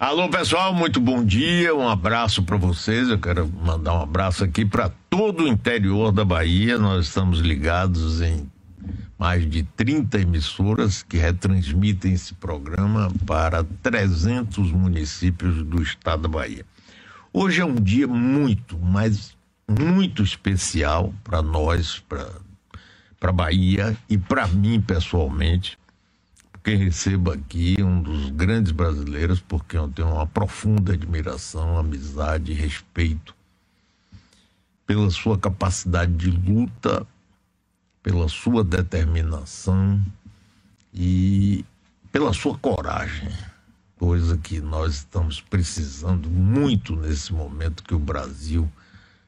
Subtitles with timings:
[0.00, 1.74] Alô, pessoal, muito bom dia.
[1.74, 3.08] Um abraço para vocês.
[3.08, 6.78] Eu quero mandar um abraço aqui para todo o interior da Bahia.
[6.78, 8.48] Nós estamos ligados em
[9.18, 16.64] mais de 30 emissoras que retransmitem esse programa para 300 municípios do estado da Bahia.
[17.32, 19.36] Hoje é um dia muito, mas
[19.68, 22.24] muito especial para nós, para
[23.18, 25.77] para Bahia e para mim pessoalmente,
[26.68, 32.54] porque recebo aqui um dos grandes brasileiros, porque eu tenho uma profunda admiração, amizade e
[32.54, 33.34] respeito
[34.86, 37.06] pela sua capacidade de luta
[38.02, 39.98] pela sua determinação
[40.92, 41.64] e
[42.12, 43.30] pela sua coragem,
[43.98, 48.70] coisa que nós estamos precisando muito nesse momento que o Brasil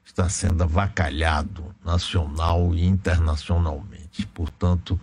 [0.04, 4.26] está sendo avacalhado nacional e internacionalmente.
[4.26, 5.00] Portanto,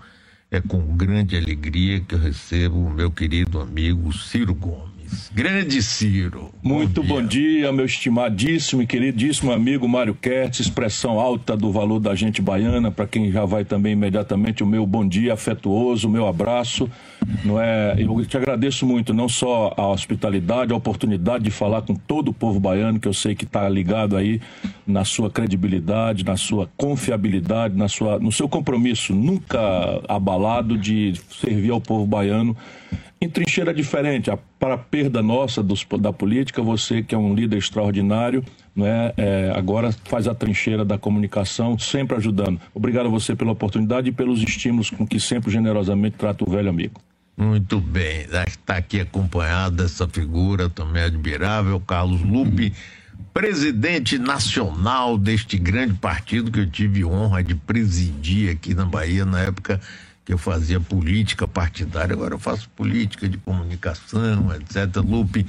[0.49, 5.29] é com grande alegria que eu recebo o meu querido amigo Ciro Gomes.
[5.33, 6.51] Grande Ciro.
[6.63, 7.21] Muito bom dia.
[7.21, 12.41] bom dia, meu estimadíssimo e queridíssimo amigo Mário Kertz, expressão alta do valor da gente
[12.41, 16.89] baiana, para quem já vai também imediatamente o meu bom dia afetuoso, o meu abraço.
[17.43, 21.95] Não é, eu te agradeço muito, não só a hospitalidade, a oportunidade de falar com
[21.95, 24.41] todo o povo baiano, que eu sei que está ligado aí
[24.85, 29.59] na sua credibilidade, na sua confiabilidade, na sua, no seu compromisso nunca
[30.07, 32.55] abalado de servir ao povo baiano
[33.19, 34.31] em trincheira diferente.
[34.59, 38.43] Para a perda nossa dos, da política, você que é um líder extraordinário,
[38.77, 42.61] né, é, agora faz a trincheira da comunicação, sempre ajudando.
[42.75, 46.69] Obrigado a você pela oportunidade e pelos estímulos com que sempre generosamente trata o velho
[46.69, 47.01] amigo.
[47.35, 52.71] Muito bem, está aqui acompanhado dessa figura também admirável, Carlos Lupe,
[53.33, 59.41] presidente nacional deste grande partido que eu tive honra de presidir aqui na Bahia na
[59.41, 59.81] época
[60.23, 64.97] que eu fazia política partidária, agora eu faço política de comunicação, etc.
[64.97, 65.45] Lupe,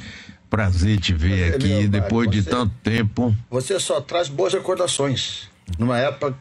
[0.49, 3.35] prazer te ver aqui depois você, de tanto tempo.
[3.51, 5.49] Você só traz boas recordações.
[5.79, 6.33] Numa época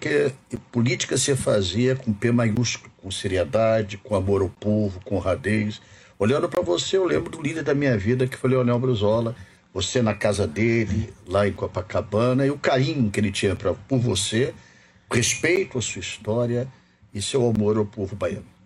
[0.50, 5.81] que política se fazia com P maiúsculo, com seriedade, com amor ao povo, com honradez.
[6.18, 9.35] Olhando para você, eu lembro do líder da minha vida, que foi Leonel Brizola.
[9.73, 14.00] Você na casa dele, lá em Copacabana, e o carinho que ele tinha pra, por
[14.00, 14.53] você,
[15.12, 16.68] respeito à sua história
[17.13, 18.56] e seu amor ao povo baiano.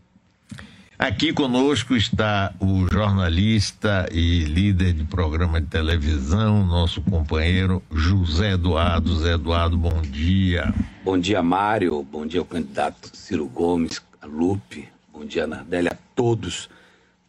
[1.02, 9.10] Aqui conosco está o jornalista e líder de programa de televisão, nosso companheiro José Eduardo.
[9.10, 10.72] José Eduardo, bom dia.
[11.04, 12.04] Bom dia, Mário.
[12.04, 14.88] Bom dia ao candidato Ciro Gomes, a Lupe.
[15.12, 16.70] Bom dia, Nardelli, a todos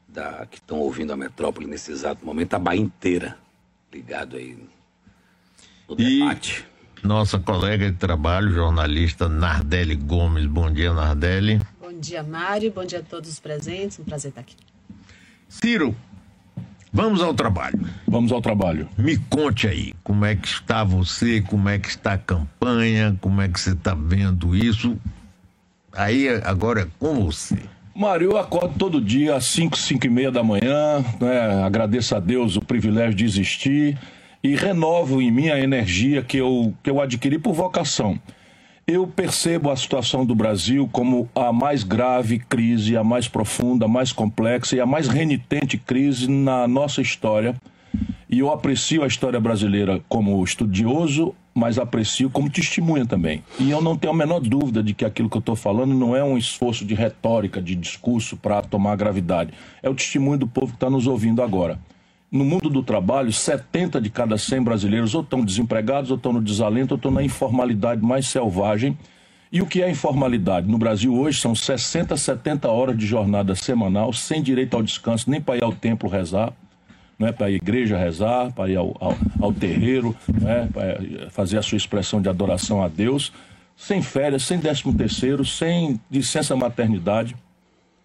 [0.07, 3.39] da, que estão ouvindo a metrópole nesse exato momento, a Bahia inteira
[3.91, 4.55] ligado aí
[5.89, 6.67] no debate.
[7.03, 10.45] E nossa colega de trabalho, jornalista Nardelli Gomes.
[10.45, 11.59] Bom dia, Nardelli.
[12.03, 12.73] Bom dia, Mário.
[12.73, 13.97] Bom dia a todos os presentes.
[14.01, 14.57] Um prazer estar aqui.
[15.49, 15.95] Ciro,
[16.93, 17.79] vamos ao trabalho.
[18.09, 18.89] Vamos ao trabalho.
[18.99, 23.41] Me conte aí, como é que está você, como é que está a campanha, como
[23.41, 24.99] é que você está vendo isso.
[25.93, 27.57] Aí agora é com você.
[27.95, 31.63] Mário, eu acordo todo dia às 5, 5 e meia da manhã, né?
[31.65, 33.97] agradeço a Deus o privilégio de existir
[34.43, 38.19] e renovo em mim a energia que eu, que eu adquiri por vocação.
[38.85, 43.89] Eu percebo a situação do Brasil como a mais grave crise, a mais profunda, a
[43.89, 47.55] mais complexa e a mais renitente crise na nossa história.
[48.29, 53.45] E eu aprecio a história brasileira como estudioso, mas aprecio como testemunha também.
[53.61, 56.17] E eu não tenho a menor dúvida de que aquilo que eu estou falando não
[56.17, 59.53] é um esforço de retórica, de discurso para tomar gravidade.
[59.81, 61.79] É o testemunho do povo que está nos ouvindo agora
[62.33, 66.41] no mundo do trabalho, 70 de cada 100 brasileiros ou estão desempregados, ou estão no
[66.41, 68.97] desalento, ou estão na informalidade mais selvagem.
[69.53, 70.67] E o que é informalidade?
[70.67, 75.43] No Brasil hoje são 60, 70 horas de jornada semanal, sem direito ao descanso, nem
[75.43, 76.55] para ir ao templo rezar,
[77.19, 80.17] não é para ir à igreja rezar, para ir ao, ao, ao terreiro,
[80.47, 83.31] é para fazer a sua expressão de adoração a Deus,
[83.77, 87.37] sem férias, sem décimo terceiro, sem licença maternidade.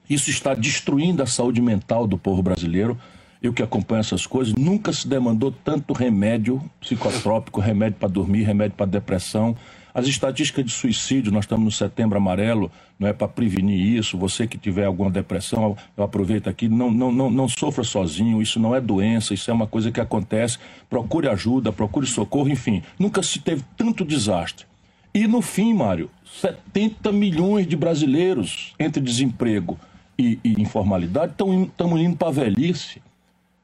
[0.09, 2.97] Isso está destruindo a saúde mental do povo brasileiro
[3.41, 8.75] eu que acompanho essas coisas, nunca se demandou tanto remédio psicotrópico, remédio para dormir, remédio
[8.75, 9.55] para depressão.
[9.93, 14.17] As estatísticas de suicídio, nós estamos no setembro amarelo, não é para prevenir isso.
[14.17, 18.59] Você que tiver alguma depressão, eu aproveito aqui, não, não, não, não sofra sozinho, isso
[18.59, 20.59] não é doença, isso é uma coisa que acontece.
[20.89, 22.83] Procure ajuda, procure socorro, enfim.
[22.99, 24.65] Nunca se teve tanto desastre.
[25.13, 26.11] E no fim, Mário,
[26.41, 29.79] 70 milhões de brasileiros entre desemprego
[30.15, 33.01] e, e informalidade estão indo para a velhice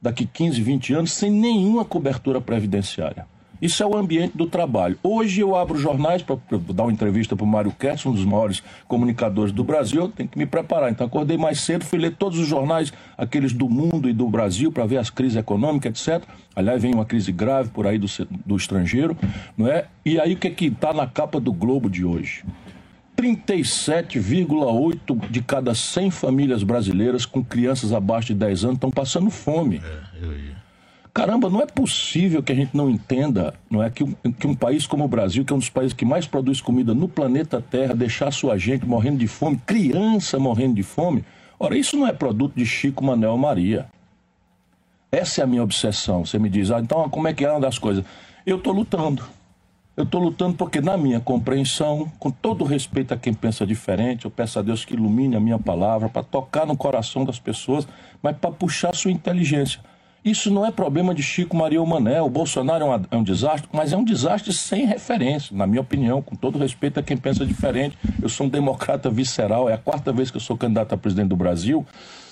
[0.03, 3.25] daqui 15, 20 anos sem nenhuma cobertura previdenciária.
[3.61, 4.99] Isso é o ambiente do trabalho.
[5.01, 6.37] Hoje eu abro jornais para
[6.73, 10.01] dar uma entrevista para o Mário Kertz, um dos maiores comunicadores do Brasil.
[10.01, 10.91] Eu tenho que me preparar.
[10.91, 14.69] Então acordei mais cedo, fui ler todos os jornais, aqueles do mundo e do Brasil,
[14.69, 16.27] para ver as crises econômicas, etc.
[16.53, 18.07] Aliás, vem uma crise grave por aí do,
[18.45, 19.15] do estrangeiro,
[19.57, 19.85] não é?
[20.03, 22.43] E aí o que é que está na capa do Globo de hoje?
[23.15, 29.77] 37,8 de cada 100 famílias brasileiras com crianças abaixo de 10 anos estão passando fome.
[29.77, 30.63] É, eu ia.
[31.13, 34.55] Caramba, não é possível que a gente não entenda, não é que um, que um
[34.55, 37.61] país como o Brasil, que é um dos países que mais produz comida no planeta
[37.61, 41.23] Terra, deixar sua gente morrendo de fome, criança morrendo de fome.
[41.59, 43.85] Ora, isso não é produto de Chico, Manel Maria.
[45.11, 46.25] Essa é a minha obsessão.
[46.25, 48.03] Você me diz, ah, então como é que é uma das coisas?
[48.43, 49.23] Eu estou lutando.
[49.95, 54.31] Eu estou lutando porque, na minha compreensão, com todo respeito a quem pensa diferente, eu
[54.31, 57.87] peço a Deus que ilumine a minha palavra para tocar no coração das pessoas,
[58.19, 59.79] mas para puxar sua inteligência.
[60.25, 62.19] Isso não é problema de Chico Maria ou Mané.
[62.23, 65.81] O Bolsonaro é um, é um, desastre, mas é um desastre sem referência, na minha
[65.81, 67.95] opinião, com todo respeito a quem pensa diferente.
[68.19, 71.27] Eu sou um democrata visceral, é a quarta vez que eu sou candidato a presidente
[71.27, 71.85] do Brasil.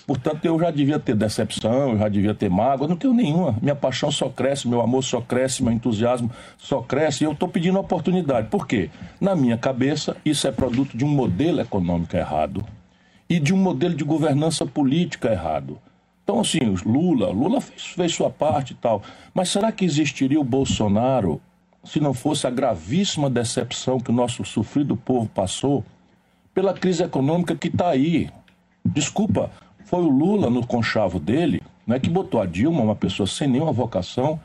[0.06, 3.56] Portanto, eu já devia ter decepção, eu já devia ter mágoa, não tenho nenhuma.
[3.62, 7.48] Minha paixão só cresce, meu amor só cresce, meu entusiasmo só cresce e eu estou
[7.48, 8.48] pedindo oportunidade.
[8.50, 8.90] Por quê?
[9.20, 12.66] Na minha cabeça, isso é produto de um modelo econômico errado
[13.30, 15.80] e de um modelo de governança política errado.
[16.24, 19.02] Então, assim, Lula, Lula fez, fez sua parte e tal.
[19.34, 21.42] Mas será que existiria o Bolsonaro
[21.84, 25.84] se não fosse a gravíssima decepção que o nosso sofrido povo passou
[26.54, 28.30] pela crise econômica que está aí?
[28.86, 29.52] Desculpa,
[29.86, 33.72] foi o Lula no conchavo dele né, que botou a Dilma, uma pessoa sem nenhuma
[33.72, 34.40] vocação,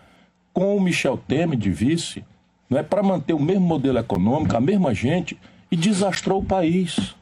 [0.53, 2.25] com o Michel Temer de vice,
[2.69, 5.39] não é para manter o mesmo modelo econômico, a mesma gente,
[5.71, 7.15] e desastrou o país.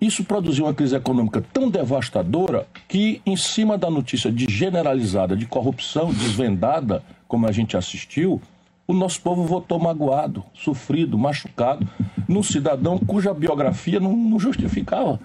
[0.00, 5.46] Isso produziu uma crise econômica tão devastadora que, em cima da notícia de generalizada de
[5.46, 8.40] corrupção desvendada, como a gente assistiu,
[8.86, 11.86] o nosso povo votou magoado, sofrido, machucado,
[12.26, 15.20] num cidadão cuja biografia não, não justificava.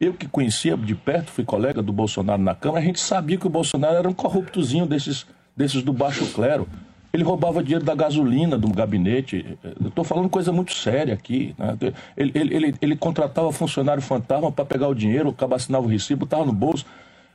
[0.00, 3.46] Eu que conhecia de perto, fui colega do Bolsonaro na Câmara, a gente sabia que
[3.46, 5.26] o Bolsonaro era um corruptozinho desses,
[5.56, 6.68] desses do baixo clero.
[7.12, 9.56] Ele roubava dinheiro da gasolina do gabinete.
[9.80, 11.54] Estou falando coisa muito séria aqui.
[11.56, 11.92] Né?
[12.16, 16.24] Ele, ele, ele, ele, contratava funcionário fantasma para pegar o dinheiro, o assinava o recibo,
[16.24, 16.84] estava no bolso.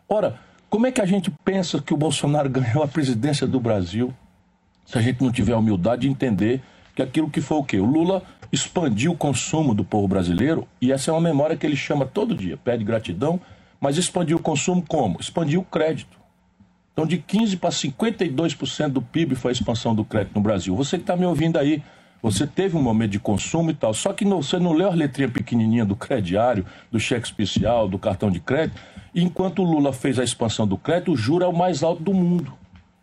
[0.07, 0.37] Ora,
[0.69, 4.13] como é que a gente pensa que o Bolsonaro ganhou a presidência do Brasil
[4.85, 6.61] se a gente não tiver a humildade de entender
[6.93, 7.77] que aquilo que foi o quê?
[7.77, 8.21] O Lula
[8.51, 12.35] expandiu o consumo do povo brasileiro e essa é uma memória que ele chama todo
[12.35, 13.39] dia, pede gratidão,
[13.79, 15.19] mas expandiu o consumo como?
[15.19, 16.19] Expandiu o crédito.
[16.93, 20.75] Então, de 15% para 52% do PIB foi a expansão do crédito no Brasil.
[20.75, 21.81] Você que está me ouvindo aí,
[22.21, 24.93] você teve um momento de consumo e tal, só que não, você não leu a
[24.93, 28.81] letrinha pequenininha do crediário, do cheque especial, do cartão de crédito.
[29.15, 32.03] E enquanto o Lula fez a expansão do crédito, o juro é o mais alto
[32.03, 32.53] do mundo.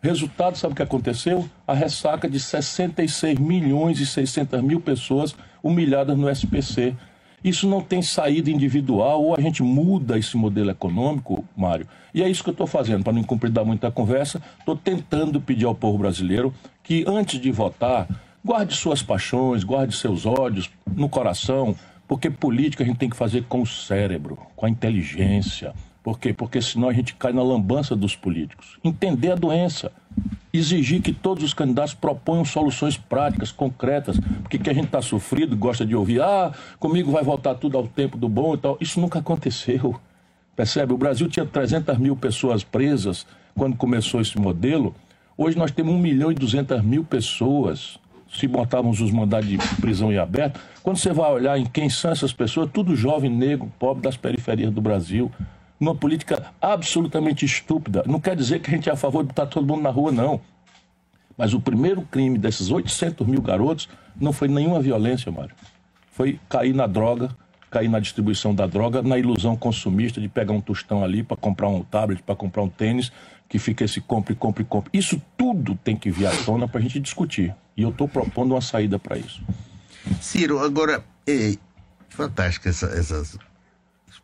[0.01, 1.49] Resultado, sabe o que aconteceu?
[1.65, 6.95] A ressaca de 66 milhões e 600 mil pessoas humilhadas no SPC.
[7.43, 11.87] Isso não tem saída individual, ou a gente muda esse modelo econômico, Mário.
[12.13, 15.65] E é isso que eu estou fazendo, para não dar muita conversa, estou tentando pedir
[15.65, 16.53] ao povo brasileiro
[16.83, 18.07] que, antes de votar,
[18.43, 21.75] guarde suas paixões, guarde seus ódios no coração,
[22.07, 25.73] porque política a gente tem que fazer com o cérebro, com a inteligência.
[26.07, 26.31] Por quê?
[26.31, 28.79] Porque senão a gente cai na lambança dos políticos.
[28.81, 29.91] Entender a doença
[30.53, 35.57] exigir que todos os candidatos proponham soluções práticas, concretas, porque que a gente está sofrido,
[35.57, 38.77] gosta de ouvir, ah, comigo vai voltar tudo ao tempo do bom e tal.
[38.79, 39.99] Isso nunca aconteceu.
[40.55, 40.93] Percebe?
[40.93, 44.95] O Brasil tinha 300 mil pessoas presas quando começou esse modelo.
[45.37, 47.99] Hoje nós temos 1 milhão e 200 mil pessoas.
[48.31, 52.11] Se botarmos os mandados de prisão em aberto, quando você vai olhar em quem são
[52.11, 55.29] essas pessoas, tudo jovem, negro, pobre das periferias do Brasil
[55.79, 58.03] uma política absolutamente estúpida.
[58.05, 60.11] Não quer dizer que a gente é a favor de botar todo mundo na rua,
[60.11, 60.41] não.
[61.37, 63.87] Mas o primeiro crime desses 800 mil garotos
[64.19, 65.55] não foi nenhuma violência, Mário.
[66.11, 67.29] Foi cair na droga,
[67.69, 71.69] cair na distribuição da droga, na ilusão consumista de pegar um tostão ali para comprar
[71.69, 73.11] um tablet, para comprar um tênis,
[73.47, 74.89] que fica esse compre, compre, compre.
[74.97, 77.53] Isso tudo tem que vir à tona para a gente discutir.
[77.75, 79.43] E eu estou propondo uma saída para isso.
[80.19, 81.55] Ciro, agora, é
[82.09, 83.37] fantástica essa, essas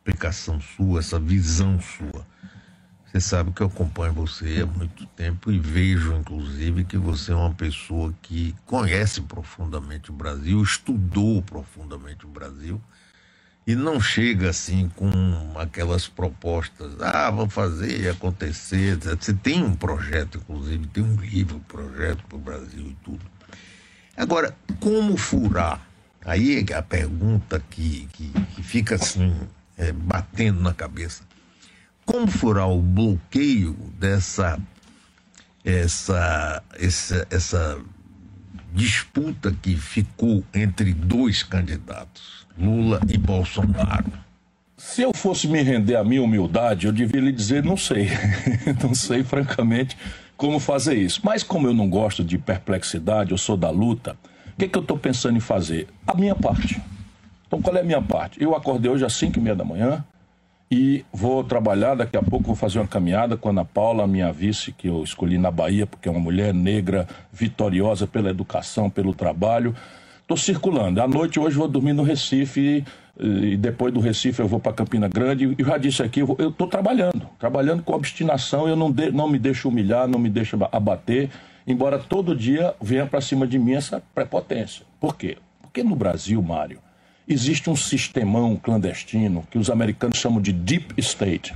[0.04, 2.26] explicação sua, essa visão sua.
[3.06, 7.36] Você sabe que eu acompanho você há muito tempo e vejo, inclusive, que você é
[7.36, 12.82] uma pessoa que conhece profundamente o Brasil, estudou profundamente o Brasil
[13.66, 18.98] e não chega assim com aquelas propostas, ah, vou fazer acontecer.
[18.98, 23.22] Você tem um projeto, inclusive, tem um livro, projeto para o Brasil e tudo.
[24.18, 25.88] Agora, como furar?
[26.26, 29.36] Aí é a pergunta que, que, que fica assim
[29.78, 31.24] é, batendo na cabeça.
[32.06, 34.60] Como furar o bloqueio dessa
[35.64, 37.80] essa, essa, essa
[38.74, 44.12] disputa que ficou entre dois candidatos, Lula e Bolsonaro?
[44.76, 48.10] Se eu fosse me render à minha humildade, eu devia lhe dizer, não sei.
[48.84, 49.98] não sei, francamente,
[50.36, 51.22] como fazer isso.
[51.24, 54.18] Mas como eu não gosto de perplexidade, eu sou da luta,
[54.54, 55.88] o que, que eu estou pensando em fazer?
[56.06, 56.82] A minha parte.
[57.54, 58.42] Então, qual é a minha parte?
[58.42, 60.04] Eu acordei hoje às 5 e meia da manhã
[60.72, 61.94] e vou trabalhar.
[61.94, 65.04] Daqui a pouco vou fazer uma caminhada com a Ana Paula, minha vice, que eu
[65.04, 69.76] escolhi na Bahia, porque é uma mulher negra, vitoriosa pela educação, pelo trabalho.
[70.20, 71.00] Estou circulando.
[71.00, 72.84] À noite, hoje, vou dormir no Recife
[73.20, 75.54] e depois do Recife eu vou para Campina Grande.
[75.56, 79.38] Eu já disse aqui, eu estou trabalhando, trabalhando com obstinação, eu não, de, não me
[79.38, 81.30] deixo humilhar, não me deixo abater,
[81.68, 84.88] embora todo dia venha para cima de mim essa prepotência.
[85.00, 85.38] Por quê?
[85.62, 86.80] Porque no Brasil, Mário,
[87.28, 91.54] existe um sistemão clandestino que os americanos chamam de Deep State.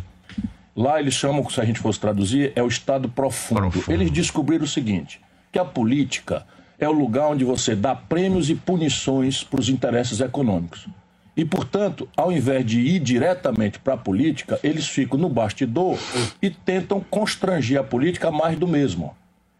[0.76, 3.72] Lá eles chamam, se a gente fosse traduzir, é o Estado profundo.
[3.72, 3.92] profundo.
[3.92, 5.20] Eles descobriram o seguinte,
[5.52, 6.46] que a política
[6.80, 10.88] é o lugar onde você dá prêmios e punições para os interesses econômicos.
[11.36, 15.98] E, portanto, ao invés de ir diretamente para a política, eles ficam no bastidor
[16.42, 19.16] e tentam constranger a política mais do mesmo.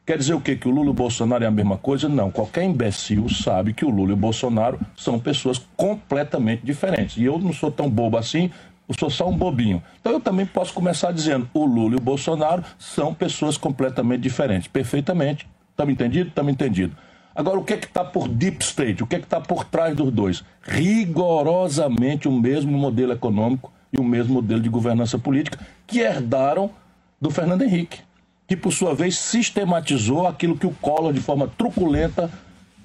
[0.08, 0.56] Quer dizer o quê?
[0.56, 2.08] Que o Lula e o Bolsonaro é a mesma coisa?
[2.08, 2.32] Não.
[2.32, 7.18] Qualquer imbecil sabe que o Lula e o Bolsonaro são pessoas completamente diferentes.
[7.18, 8.50] E eu não sou tão bobo assim,
[8.88, 9.84] eu sou só um bobinho.
[10.00, 14.70] Então eu também posso começar dizendo: o Lula e o Bolsonaro são pessoas completamente diferentes.
[14.70, 15.46] Perfeitamente.
[15.72, 16.30] Estamos entendido?
[16.30, 16.96] Estamos entendido.
[17.36, 19.04] Agora, o que é está por deep state?
[19.04, 20.42] O que é que está por trás dos dois?
[20.62, 26.72] Rigorosamente o mesmo modelo econômico e o mesmo modelo de governança política que herdaram
[27.20, 28.00] do Fernando Henrique,
[28.48, 32.32] que por sua vez sistematizou aquilo que o Collor, de forma truculenta,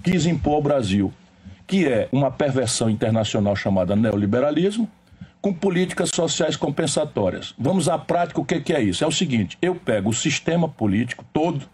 [0.03, 1.13] quis impor ao Brasil,
[1.67, 4.91] que é uma perversão internacional chamada neoliberalismo,
[5.41, 7.55] com políticas sociais compensatórias.
[7.59, 9.05] Vamos à prática, o que é isso?
[9.05, 11.69] É o seguinte: eu pego o sistema político todo,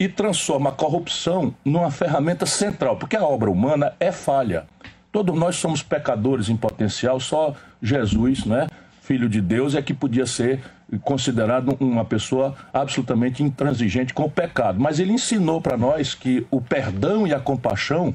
[0.00, 4.64] e transforma a corrupção numa ferramenta central, porque a obra humana é falha.
[5.12, 8.66] Todos nós somos pecadores em potencial, só Jesus, né,
[9.02, 10.62] filho de Deus, é que podia ser
[10.98, 14.80] considerado uma pessoa absolutamente intransigente com o pecado.
[14.80, 18.14] Mas ele ensinou para nós que o perdão e a compaixão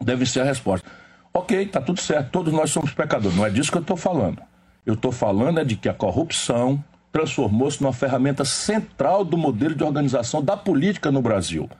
[0.00, 0.88] devem ser a resposta.
[1.32, 4.42] Ok, está tudo certo, todos nós somos pecadores, não é disso que eu estou falando.
[4.84, 6.82] Eu estou falando é de que a corrupção,
[7.12, 11.70] transformou-se numa ferramenta central do modelo de organização da política no Brasil.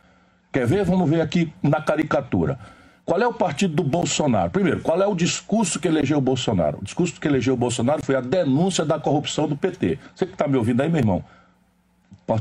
[0.53, 0.85] Quer ver?
[0.85, 2.59] Vamos ver aqui na caricatura.
[3.05, 4.51] Qual é o partido do Bolsonaro?
[4.51, 6.79] Primeiro, qual é o discurso que elegeu o Bolsonaro?
[6.81, 9.99] O discurso que elegeu o Bolsonaro foi a denúncia da corrupção do PT.
[10.15, 11.25] Você que está me ouvindo aí, meu irmão,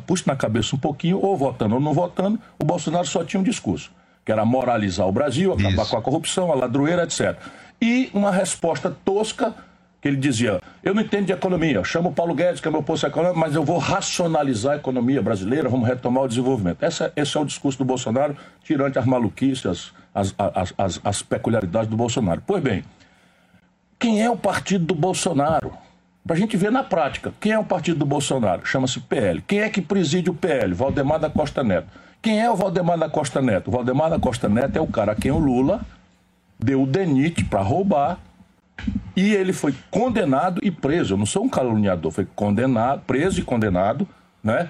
[0.05, 3.43] puxa na cabeça um pouquinho, ou votando ou não votando, o Bolsonaro só tinha um
[3.43, 3.91] discurso,
[4.23, 5.91] que era moralizar o Brasil, acabar Isso.
[5.91, 7.35] com a corrupção, a ladroeira, etc.
[7.81, 9.55] E uma resposta tosca
[9.99, 12.71] que ele dizia: Eu não entendo de economia, eu chamo o Paulo Guedes, que é
[12.71, 16.83] meu posto econômico, mas eu vou racionalizar a economia brasileira, vamos retomar o desenvolvimento.
[16.83, 21.89] Essa, esse é o discurso do Bolsonaro, tirante as maluquices, as, as, as, as peculiaridades
[21.89, 22.41] do Bolsonaro.
[22.45, 22.83] Pois bem,
[23.99, 25.73] quem é o partido do Bolsonaro?
[26.25, 28.65] Para a gente ver na prática, quem é o partido do Bolsonaro?
[28.65, 29.41] Chama-se PL.
[29.41, 30.73] Quem é que preside o PL?
[30.73, 31.87] Valdemar da Costa Neto.
[32.21, 33.69] Quem é o Valdemar da Costa Neto?
[33.69, 35.81] O Valdemar da Costa Neto é o cara a quem o Lula
[36.59, 38.19] deu o DENIT para roubar
[39.15, 41.13] e ele foi condenado e preso.
[41.13, 44.07] Eu não sou um caluniador, foi condenado, preso e condenado,
[44.43, 44.69] né?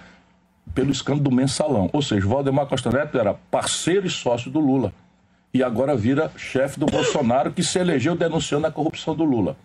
[0.74, 1.90] Pelo escândalo do mensalão.
[1.92, 4.94] Ou seja, Valdemar Costa Neto era parceiro e sócio do Lula.
[5.54, 9.58] E agora vira chefe do Bolsonaro, que se elegeu denunciando a corrupção do Lula.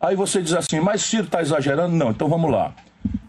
[0.00, 1.94] Aí você diz assim, mas Ciro está exagerando?
[1.94, 2.72] Não, então vamos lá.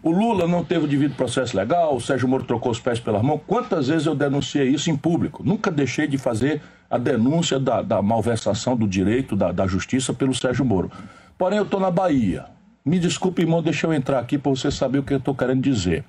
[0.02, 3.22] O Lula não teve o devido processo legal, o Sérgio Moro trocou os pés pelas
[3.22, 3.40] mãos.
[3.46, 5.42] Quantas vezes eu denunciei isso em público?
[5.44, 10.34] Nunca deixei de fazer a denúncia da, da malversação do direito, da, da justiça pelo
[10.34, 10.90] Sérgio Moro.
[11.36, 12.46] Porém, eu estou na Bahia.
[12.84, 15.62] Me desculpe, irmão, deixa eu entrar aqui para você saber o que eu estou querendo
[15.62, 16.04] dizer.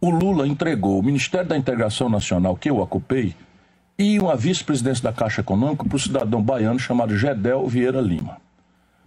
[0.00, 3.34] O Lula entregou o Ministério da Integração Nacional, que eu ocupei,
[4.00, 8.38] e uma vice-presidência da Caixa Econômica para o cidadão baiano chamado Gedel Vieira Lima.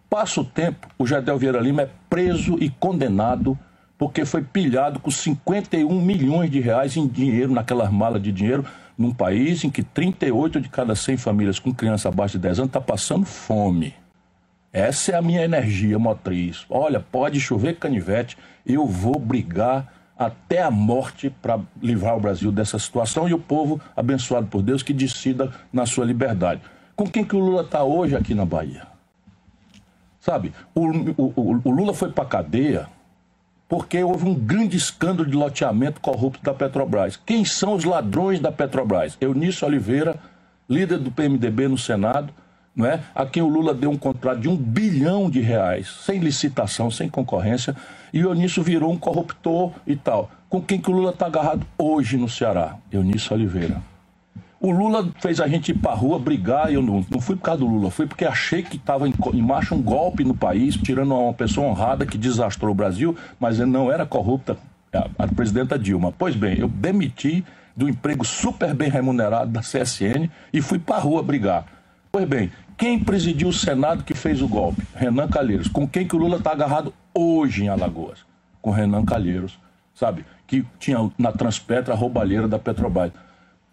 [0.08, 3.58] Passa o tempo, o Gedel Vieira Lima é preso e condenado
[3.98, 8.64] porque foi pilhado com 51 milhões de reais em dinheiro, naquelas malas de dinheiro,
[8.96, 12.70] num país em que 38 de cada 100 famílias com criança abaixo de 10 anos
[12.70, 13.96] está passando fome.
[14.72, 16.68] Essa é a minha energia motriz.
[16.70, 19.92] Olha, pode chover canivete, eu vou brigar
[20.26, 24.84] até a morte para livrar o Brasil dessa situação e o povo, abençoado por Deus,
[24.84, 26.62] que decida na sua liberdade.
[26.96, 28.88] Com quem que o Lula está hoje aqui na Bahia?
[30.20, 30.86] Sabe, o,
[31.18, 32.88] o, o Lula foi para cadeia
[33.68, 37.16] porque houve um grande escândalo de loteamento corrupto da Petrobras.
[37.16, 39.18] Quem são os ladrões da Petrobras?
[39.20, 40.16] Eunício Oliveira,
[40.70, 42.32] líder do PMDB no Senado,
[42.76, 43.02] não é?
[43.14, 47.08] a quem o Lula deu um contrato de um bilhão de reais, sem licitação, sem
[47.08, 47.76] concorrência,
[48.12, 50.32] e o Eunício virou um corruptor e tal.
[50.50, 52.78] Com quem que o Lula está agarrado hoje no Ceará?
[52.92, 53.82] Eunício Oliveira.
[54.60, 57.60] O Lula fez a gente ir pra rua brigar eu não, não fui por causa
[57.60, 61.14] do Lula, fui porque achei que estava em, em, marcha um golpe no país, tirando
[61.14, 64.58] uma pessoa honrada que desastrou o Brasil, mas ele não era corrupta,
[64.94, 66.14] a, a presidenta Dilma.
[66.18, 67.44] Pois bem, eu demiti
[67.76, 71.66] do emprego super bem remunerado da CSN e fui pra rua brigar.
[72.10, 74.84] Pois bem, quem presidiu o Senado que fez o golpe?
[74.96, 75.68] Renan Calheiros.
[75.68, 78.20] Com quem que o Lula está agarrado hoje em Alagoas?
[78.62, 79.60] Com Renan Calheiros,
[79.94, 80.26] sabe?
[80.48, 83.12] Que tinha na Transpetra a roubalheira da Petrobras.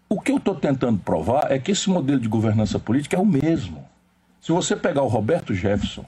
[0.09, 3.25] O que eu estou tentando provar é que esse modelo de governança política é o
[3.25, 3.85] mesmo.
[4.41, 6.03] Se você pegar o Roberto Jefferson,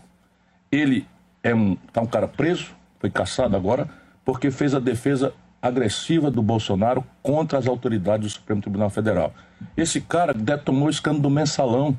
[0.72, 1.08] ele
[1.42, 3.88] é um, tá um cara preso, foi caçado agora,
[4.26, 9.34] porque fez a defesa agressiva do Bolsonaro contra as autoridades do Supremo Tribunal Federal.
[9.78, 11.98] Esse cara detonou o escândalo do mensalão.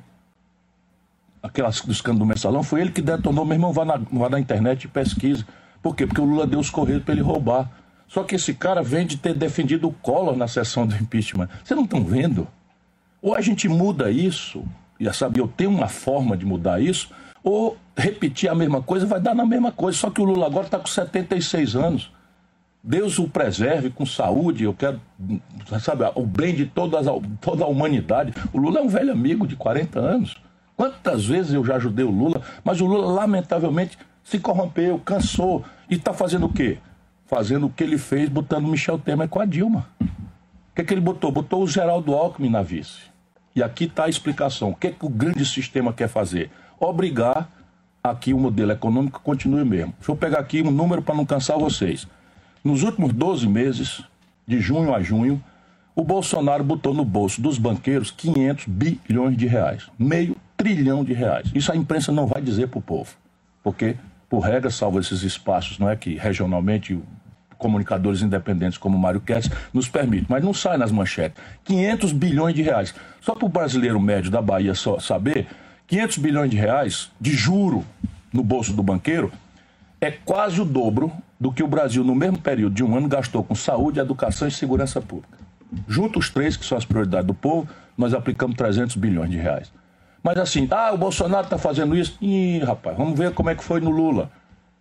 [1.44, 3.44] Aquela do escândalo do mensalão, foi ele que detonou.
[3.44, 5.44] Meu irmão, vá na, vá na internet e pesquise.
[5.82, 6.06] Por quê?
[6.06, 7.70] Porque o Lula deu os correios para ele roubar.
[8.08, 11.50] Só que esse cara vem de ter defendido o Collor na sessão do impeachment.
[11.62, 12.48] Vocês não estão vendo?
[13.20, 14.64] Ou a gente muda isso,
[14.98, 17.10] e sabe, eu tenho uma forma de mudar isso,
[17.42, 19.98] ou repetir a mesma coisa vai dar na mesma coisa.
[19.98, 22.10] Só que o Lula agora está com 76 anos.
[22.82, 25.00] Deus o preserve com saúde, eu quero,
[25.80, 27.06] sabe, o bem de todas,
[27.40, 28.34] toda a humanidade.
[28.52, 30.36] O Lula é um velho amigo de 40 anos.
[30.76, 35.64] Quantas vezes eu já ajudei o Lula, mas o Lula, lamentavelmente, se corrompeu, cansou.
[35.88, 36.78] E está fazendo o quê?
[37.26, 39.88] fazendo o que ele fez, botando Michel Temer com a Dilma.
[40.00, 41.30] O que, é que ele botou?
[41.30, 43.00] Botou o Geraldo Alckmin na vice.
[43.54, 44.70] E aqui está a explicação.
[44.70, 46.50] O que, é que o grande sistema quer fazer?
[46.78, 47.48] Obrigar
[48.02, 49.94] a que o modelo econômico continue mesmo.
[49.98, 52.06] Deixa eu pegar aqui um número para não cansar vocês.
[52.62, 54.02] Nos últimos 12 meses,
[54.46, 55.42] de junho a junho,
[55.94, 59.88] o Bolsonaro botou no bolso dos banqueiros 500 bilhões de reais.
[59.98, 61.50] Meio trilhão de reais.
[61.54, 63.14] Isso a imprensa não vai dizer para o povo.
[63.62, 63.96] Porque
[64.28, 66.98] por regra, salvo esses espaços, não é que regionalmente
[67.58, 71.40] comunicadores independentes como Mário Ketz nos permite, mas não sai nas manchetes.
[71.64, 72.94] 500 bilhões de reais.
[73.20, 75.46] Só para o brasileiro médio da Bahia só saber,
[75.86, 77.84] 500 bilhões de reais de juro
[78.32, 79.30] no bolso do banqueiro
[80.00, 83.44] é quase o dobro do que o Brasil, no mesmo período de um ano, gastou
[83.44, 85.38] com saúde, educação e segurança pública.
[85.86, 89.70] Junto os três, que são as prioridades do povo, nós aplicamos 300 bilhões de reais.
[90.24, 92.16] Mas assim, ah, o Bolsonaro está fazendo isso.
[92.18, 94.30] Ih, rapaz, vamos ver como é que foi no Lula.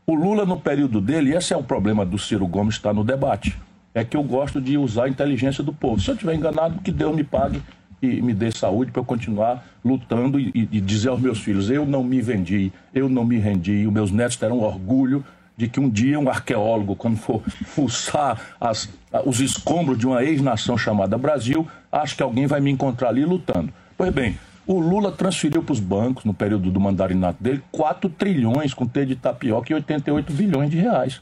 [0.07, 3.57] O Lula, no período dele, esse é o problema do Ciro Gomes estar no debate,
[3.93, 5.99] é que eu gosto de usar a inteligência do povo.
[5.99, 7.61] Se eu estiver enganado, que Deus me pague
[8.01, 11.85] e me dê saúde para eu continuar lutando e, e, dizer aos meus filhos: eu
[11.85, 13.85] não me vendi, eu não me rendi.
[13.85, 15.25] Os meus netos terão orgulho
[15.57, 18.89] de que um dia um arqueólogo, quando for fuçar as,
[19.25, 23.71] os escombros de uma ex-nação chamada Brasil, acho que alguém vai me encontrar ali lutando.
[23.97, 28.73] Pois bem, o Lula transferiu para os bancos, no período do mandarinato dele, 4 trilhões
[28.73, 31.21] com T de tapioca e 88 bilhões de reais.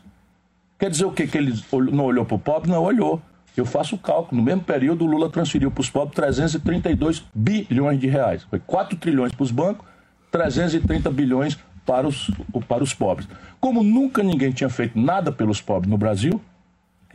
[0.77, 1.27] Quer dizer o quê?
[1.27, 1.54] Que ele
[1.91, 2.69] não olhou para o pobre?
[2.69, 3.21] Não olhou.
[3.56, 4.39] Eu faço o cálculo.
[4.39, 8.43] No mesmo período, o Lula transferiu para os pobres 332 bilhões de reais.
[8.43, 9.86] Foi 4 trilhões para os bancos,
[10.32, 12.32] 330 bilhões para os,
[12.67, 13.27] para os pobres.
[13.60, 16.41] Como nunca ninguém tinha feito nada pelos pobres no Brasil,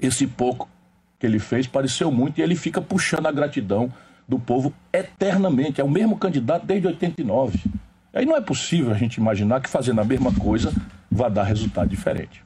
[0.01, 0.69] esse pouco
[1.19, 3.93] que ele fez pareceu muito e ele fica puxando a gratidão
[4.29, 5.81] do povo eternamente.
[5.81, 7.61] É o mesmo candidato desde 89.
[8.13, 10.73] Aí não é possível a gente imaginar que fazendo a mesma coisa
[11.11, 12.43] vai dar resultado diferente.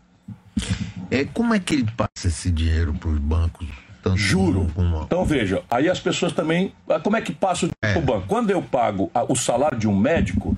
[1.10, 3.68] É, como é que ele passa esse dinheiro para os bancos?
[4.14, 4.66] Juro.
[4.76, 5.02] Uma...
[5.02, 6.72] Então veja, aí as pessoas também.
[7.02, 7.92] Como é que passa o dinheiro é.
[7.92, 8.26] para o banco?
[8.26, 10.56] Quando eu pago o salário de um médico,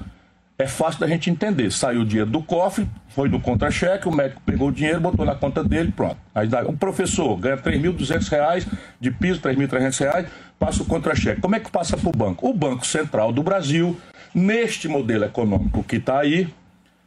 [0.58, 1.70] é fácil da gente entender.
[1.70, 5.34] Saiu o dinheiro do cofre, foi no contra-cheque, o médico pegou o dinheiro, botou na
[5.34, 6.16] conta dele, pronto.
[6.34, 8.66] Aí um professor ganha R$ 3.200
[9.00, 10.26] de piso, R$ 3.300,
[10.58, 11.40] passa o contra-cheque.
[11.40, 12.48] Como é que passa para o banco?
[12.48, 13.96] O Banco Central do Brasil,
[14.34, 16.48] neste modelo econômico que está aí,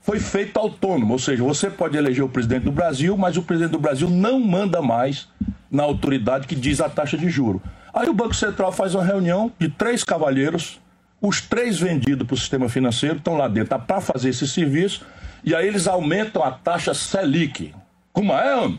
[0.01, 1.13] foi feito autônomo.
[1.13, 4.39] Ou seja, você pode eleger o presidente do Brasil, mas o presidente do Brasil não
[4.39, 5.27] manda mais
[5.71, 7.61] na autoridade que diz a taxa de juro.
[7.93, 10.79] Aí o Banco Central faz uma reunião de três cavalheiros
[11.27, 15.05] os três vendidos para o sistema financeiro estão lá dentro tá para fazer esse serviço
[15.43, 17.73] e aí eles aumentam a taxa Selic.
[18.13, 18.73] Como é,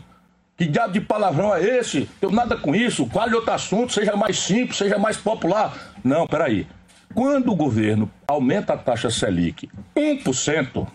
[0.55, 2.09] Que diabo de palavrão é esse?
[2.21, 3.05] Eu nada com isso.
[3.05, 3.93] Qual outro assunto?
[3.93, 5.93] Seja mais simples, seja mais popular.
[6.03, 6.65] Não, peraí.
[7.13, 10.87] Quando o governo aumenta a taxa Selic 1%,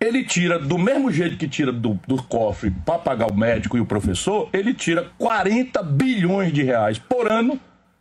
[0.00, 3.80] ele tira, do mesmo jeito que tira do, do cofre para pagar o médico e
[3.80, 7.60] o professor, ele tira 40 bilhões de reais por ano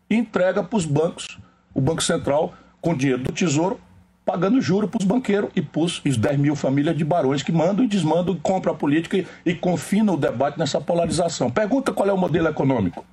[0.09, 1.37] e entrega para os bancos
[1.77, 3.79] o Banco Central, com dinheiro do Tesouro,
[4.25, 7.85] pagando juro para os banqueiros e para os 10 mil famílias de barões que mandam
[7.85, 11.51] e desmandam, compram a política e, e confinam o debate nessa polarização.
[11.51, 13.05] Pergunta qual é o modelo econômico.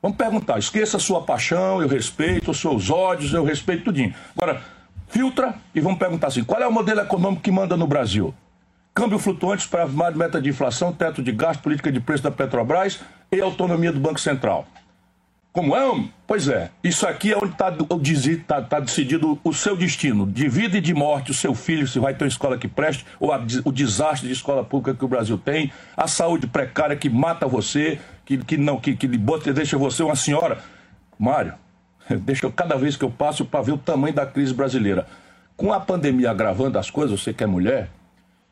[0.00, 4.14] Vamos perguntar, esqueça a sua paixão, eu respeito, os seus ódios, eu respeito tudinho.
[4.34, 4.62] Agora,
[5.08, 8.32] filtra e vamos perguntar assim, qual é o modelo econômico que manda no Brasil?
[8.94, 13.00] Câmbio flutuante para mais meta de inflação, teto de gasto, política de preço da Petrobras
[13.32, 14.66] e autonomia do Banco Central.
[15.52, 16.04] Como é?
[16.28, 16.70] Pois é.
[16.82, 17.72] Isso aqui é onde está
[18.46, 20.24] tá, tá decidido o seu destino.
[20.24, 23.04] De vida e de morte, o seu filho, se vai ter uma escola que preste,
[23.18, 27.10] ou a, o desastre de escola pública que o Brasil tem, a saúde precária que
[27.10, 30.58] mata você, que, que não, que, que bota, deixa você uma senhora.
[31.18, 31.54] Mário,
[32.22, 35.06] deixa eu, cada vez que eu passo para ver o tamanho da crise brasileira.
[35.56, 37.90] Com a pandemia agravando as coisas, você que é mulher,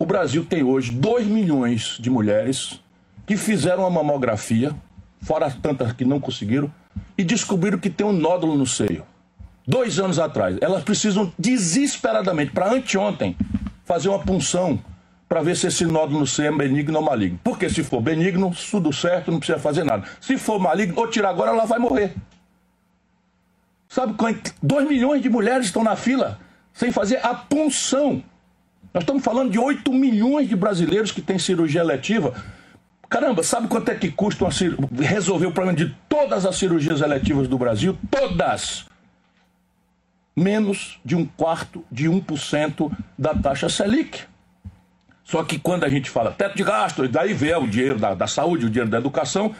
[0.00, 2.80] o Brasil tem hoje 2 milhões de mulheres
[3.24, 4.74] que fizeram uma mamografia,
[5.22, 6.72] fora tantas que não conseguiram,
[7.16, 9.04] e descobriram que tem um nódulo no seio.
[9.66, 10.56] Dois anos atrás.
[10.60, 13.36] Elas precisam desesperadamente, para anteontem,
[13.84, 14.78] fazer uma punção
[15.28, 17.38] para ver se esse nódulo no seio é benigno ou maligno.
[17.44, 20.04] Porque se for benigno, tudo certo, não precisa fazer nada.
[20.20, 22.14] Se for maligno, ou tirar agora, ela vai morrer.
[23.88, 24.54] Sabe quanto?
[24.62, 26.38] 2 milhões de mulheres estão na fila
[26.72, 28.22] sem fazer a punção.
[28.94, 32.34] Nós estamos falando de 8 milhões de brasileiros que têm cirurgia eletiva
[33.08, 34.76] Caramba, sabe quanto é que custa cir...
[35.00, 37.96] resolver o problema de todas as cirurgias eletivas do Brasil?
[38.10, 38.86] Todas!
[40.36, 44.20] Menos de um quarto de 1% da taxa Selic.
[45.24, 48.26] Só que quando a gente fala teto de gasto, daí vem o dinheiro da, da
[48.26, 49.54] saúde, o dinheiro da educação,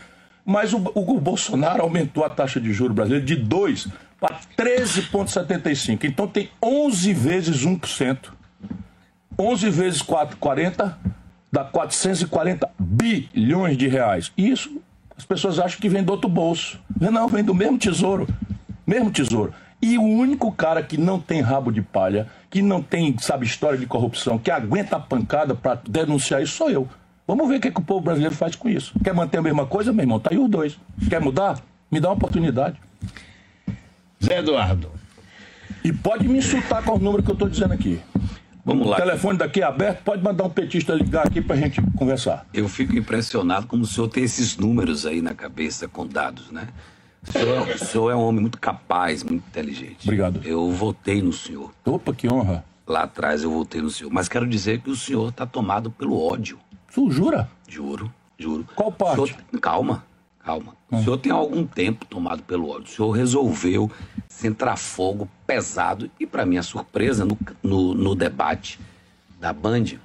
[0.45, 3.89] mas o, o, o Bolsonaro aumentou a taxa de juros brasileira de 2
[4.21, 6.05] para 13,75.
[6.05, 8.31] Então tem 11 vezes 1%.
[9.39, 10.99] 11 vezes 4, 40
[11.51, 14.33] dá 440 bilhões de reais.
[14.37, 14.81] E isso
[15.17, 16.79] as pessoas acham que vem do outro bolso.
[17.01, 18.29] Não, vem do mesmo tesouro.
[18.87, 19.53] Mesmo tesouro.
[19.81, 23.79] E o único cara que não tem rabo de palha, que não tem, sabe, história
[23.79, 26.89] de corrupção, que aguenta a pancada para denunciar isso, sou eu.
[27.27, 28.93] Vamos ver o que, é que o povo brasileiro faz com isso.
[29.05, 30.19] Quer manter a mesma coisa, meu irmão?
[30.19, 30.79] Tá aí os dois.
[31.09, 31.61] Quer mudar?
[31.91, 32.81] Me dá uma oportunidade.
[34.25, 34.91] Zé Eduardo.
[35.85, 38.01] E pode me insultar com o número que eu estou dizendo aqui.
[38.69, 38.99] Vamos lá.
[38.99, 42.47] O telefone daqui é aberto, pode mandar um petista ligar aqui para a gente conversar.
[42.53, 46.69] Eu fico impressionado como o senhor tem esses números aí na cabeça com dados, né?
[47.27, 50.05] O senhor, o senhor é um homem muito capaz, muito inteligente.
[50.05, 50.43] Obrigado.
[50.45, 51.73] Eu votei no senhor.
[51.83, 52.63] Opa, que honra.
[52.87, 54.13] Lá atrás eu votei no senhor.
[54.13, 56.59] Mas quero dizer que o senhor está tomado pelo ódio.
[56.91, 57.51] O senhor jura?
[57.67, 58.67] Juro, juro.
[58.77, 59.29] Qual parte?
[59.29, 59.61] Senhor...
[59.63, 60.05] Calma,
[60.49, 60.75] calma.
[60.91, 62.85] O senhor tem algum tempo tomado pelo ódio.
[62.85, 63.93] O senhor resolveu
[64.27, 68.81] centrar fogo pesado e, para minha surpresa, no, no, no, debate
[69.39, 69.99] da Band,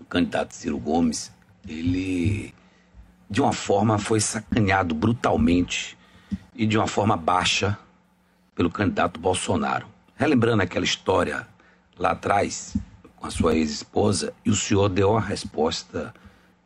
[0.00, 1.30] o candidato Ciro Gomes,
[1.68, 2.52] ele,
[3.30, 5.96] de uma forma, foi sacaneado brutalmente
[6.52, 7.78] e de uma forma baixa
[8.56, 9.86] pelo candidato Bolsonaro.
[10.16, 11.46] Relembrando aquela história
[11.96, 12.76] lá atrás
[13.16, 16.12] com a sua ex-esposa, e o senhor deu uma resposta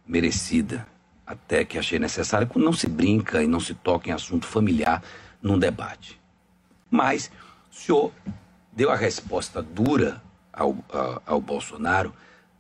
[0.07, 0.87] merecida,
[1.27, 5.03] até que achei necessária, quando não se brinca e não se toca em assunto familiar
[5.43, 6.21] num debate.
[6.91, 7.31] Mas
[7.71, 8.13] o senhor
[8.73, 12.13] deu a resposta dura ao, ao, ao Bolsonaro,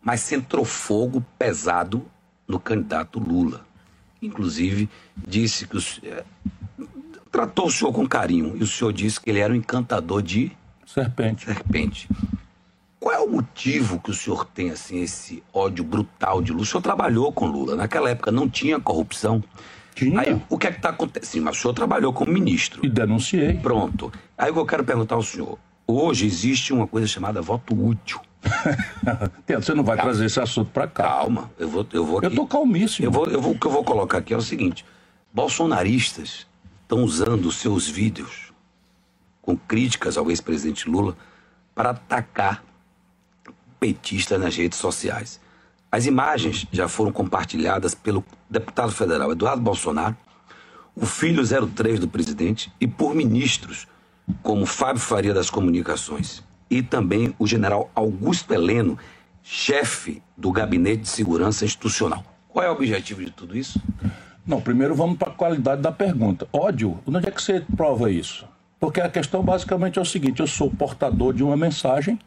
[0.03, 2.05] mas centrou fogo pesado
[2.47, 3.67] no candidato Lula.
[4.21, 6.25] Inclusive, disse que o, é,
[7.31, 10.53] tratou o senhor com carinho e o senhor disse que ele era um encantador de
[10.87, 11.45] serpente.
[11.45, 12.09] serpente.
[13.05, 16.63] Qual é o motivo que o senhor tem assim esse ódio brutal de Lula?
[16.63, 17.77] O senhor trabalhou com Lula.
[17.77, 19.45] Naquela época não tinha corrupção.
[19.95, 20.21] Tinha.
[20.21, 21.45] Aí, o que é que está acontecendo?
[21.45, 22.81] Mas o senhor trabalhou como ministro.
[22.83, 23.59] E denunciei.
[23.59, 24.11] Pronto.
[24.39, 25.59] Aí o que eu quero perguntar ao senhor.
[25.87, 28.19] Hoje existe uma coisa chamada voto útil.
[29.47, 30.11] Você não vai Calma.
[30.11, 31.03] trazer esse assunto para cá.
[31.03, 32.29] Calma, eu vou, eu vou aqui.
[32.29, 33.07] Eu tô calmíssimo.
[33.07, 34.83] Eu vou, eu vou, o que eu vou colocar aqui é o seguinte:
[35.31, 36.47] bolsonaristas
[36.81, 38.51] estão usando os seus vídeos
[39.43, 41.15] com críticas ao ex-presidente Lula
[41.75, 42.65] para atacar
[43.85, 45.39] petistas nas redes sociais.
[45.93, 50.17] As imagens já foram compartilhadas pelo deputado federal Eduardo Bolsonaro,
[50.97, 53.87] o filho 03 do presidente e por ministros
[54.43, 58.99] como Fábio Faria das Comunicações e também o general Augusto Heleno,
[59.43, 62.25] chefe do Gabinete de Segurança Institucional.
[62.49, 63.79] Qual é o objetivo de tudo isso?
[64.47, 66.49] Não, primeiro vamos para a qualidade da pergunta.
[66.51, 68.47] Ódio, onde é que você prova isso?
[68.81, 72.19] Porque a questão basicamente é o seguinte: eu sou portador de uma mensagem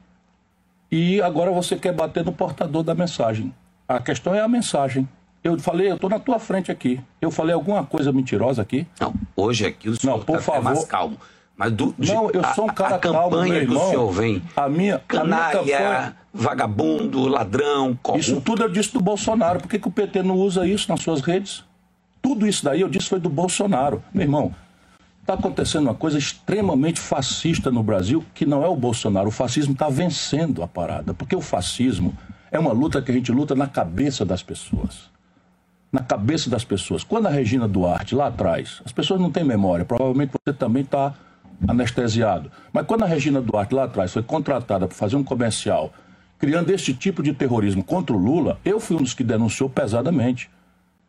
[0.92, 3.54] e agora você quer bater no portador da mensagem.
[3.88, 5.08] A questão é a mensagem.
[5.44, 7.00] Eu falei, eu estou na tua frente aqui.
[7.22, 8.86] Eu falei alguma coisa mentirosa aqui?
[9.00, 11.18] Não, hoje aqui o senhor está mais calmo.
[11.56, 14.44] Mas do, não, eu sou um cara a, a calmo, campanha que o senhor vem,
[14.56, 16.18] a minha, canalha, a minha campanha...
[16.32, 18.32] vagabundo, ladrão, corrupto.
[18.32, 19.60] Isso tudo eu disse do Bolsonaro.
[19.60, 21.64] Por que, que o PT não usa isso nas suas redes?
[22.22, 24.04] Tudo isso daí eu disse foi do Bolsonaro.
[24.14, 24.54] Meu irmão,
[25.28, 29.28] Está acontecendo uma coisa extremamente fascista no Brasil, que não é o Bolsonaro.
[29.28, 32.18] O fascismo está vencendo a parada, porque o fascismo
[32.50, 35.10] é uma luta que a gente luta na cabeça das pessoas.
[35.92, 37.04] Na cabeça das pessoas.
[37.04, 41.14] Quando a Regina Duarte, lá atrás, as pessoas não têm memória, provavelmente você também está
[41.68, 42.50] anestesiado.
[42.72, 45.92] Mas quando a Regina Duarte, lá atrás, foi contratada para fazer um comercial
[46.40, 50.50] criando esse tipo de terrorismo contra o Lula, eu fui um dos que denunciou pesadamente.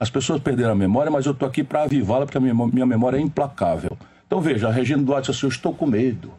[0.00, 3.16] As pessoas perderam a memória, mas eu estou aqui para avivá-la, porque a minha, memória
[3.16, 3.98] é implacável.
[4.26, 6.32] Então veja, a Regina Duarte assim, eu estou com medo.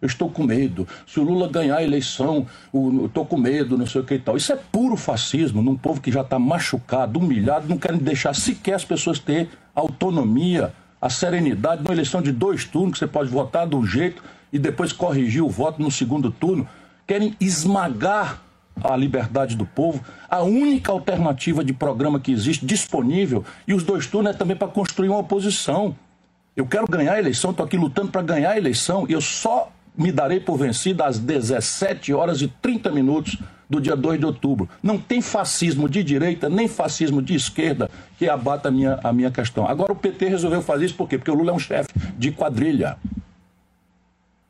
[0.00, 0.86] Eu estou com medo.
[1.06, 4.18] Se o Lula ganhar a eleição, eu estou com medo, não sei o que e
[4.18, 4.36] tal.
[4.36, 8.74] Isso é puro fascismo num povo que já está machucado, humilhado, não querem deixar sequer
[8.74, 13.66] as pessoas ter autonomia, a serenidade numa eleição de dois turnos, que você pode votar
[13.66, 16.66] de um jeito e depois corrigir o voto no segundo turno.
[17.06, 18.42] Querem esmagar
[18.82, 24.06] a liberdade do povo, a única alternativa de programa que existe disponível, e os dois
[24.06, 25.96] turnos é também para construir uma oposição.
[26.54, 29.70] Eu quero ganhar a eleição, estou aqui lutando para ganhar a eleição, e eu só
[29.96, 34.68] me darei por vencido às 17 horas e 30 minutos do dia 2 de outubro.
[34.82, 39.30] Não tem fascismo de direita, nem fascismo de esquerda que abata a minha, a minha
[39.30, 39.66] questão.
[39.66, 41.18] Agora o PT resolveu fazer isso por quê?
[41.18, 42.96] Porque o Lula é um chefe de quadrilha.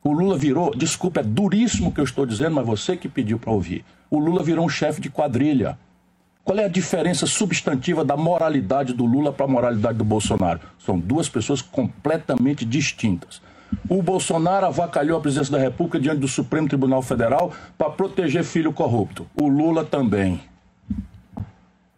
[0.03, 3.39] O Lula virou, desculpa, é duríssimo o que eu estou dizendo, mas você que pediu
[3.39, 3.83] para ouvir.
[4.09, 5.77] O Lula virou um chefe de quadrilha.
[6.43, 10.61] Qual é a diferença substantiva da moralidade do Lula para a moralidade do Bolsonaro?
[10.79, 13.41] São duas pessoas completamente distintas.
[13.89, 18.71] O Bolsonaro avacalhou a presidência da República diante do Supremo Tribunal Federal para proteger filho
[18.71, 19.27] corrupto.
[19.39, 20.39] O Lula também.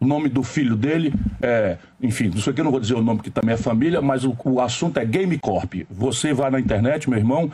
[0.00, 3.02] O nome do filho dele é, enfim, não sei que, eu não vou dizer o
[3.02, 5.74] nome que também é família, mas o, o assunto é Game Corp.
[5.90, 7.50] Você vai na internet, meu irmão,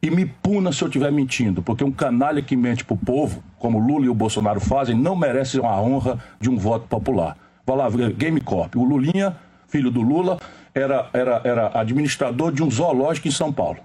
[0.00, 3.78] e me puna se eu estiver mentindo, porque um canalha que mente pro povo, como
[3.78, 7.36] Lula e o Bolsonaro fazem, não merece a honra de um voto popular.
[7.66, 8.76] Vai lá, Game Corp.
[8.76, 10.38] O Lulinha, filho do Lula,
[10.74, 13.78] era, era, era administrador de um zoológico em São Paulo.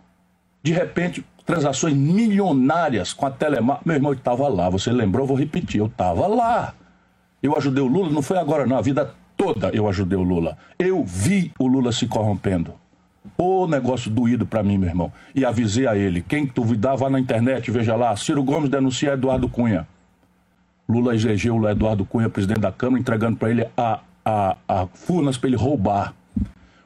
[0.62, 3.82] De repente, transações milionárias com a Telemar.
[3.86, 6.74] Meu irmão estava lá, você lembrou, vou repetir, eu estava lá.
[7.42, 10.58] Eu ajudei o Lula, não foi agora não, a vida toda eu ajudei o Lula.
[10.80, 12.74] Eu vi o Lula se corrompendo.
[13.38, 15.12] Ô negócio doído para mim, meu irmão.
[15.34, 16.22] E avisei a ele.
[16.22, 18.16] Quem duvidar, vá na internet, veja lá.
[18.16, 19.88] Ciro Gomes denuncia Eduardo Cunha.
[20.88, 25.38] Lula elegeu o Eduardo Cunha, presidente da Câmara, entregando para ele a, a, a Furnas
[25.38, 26.14] para ele roubar.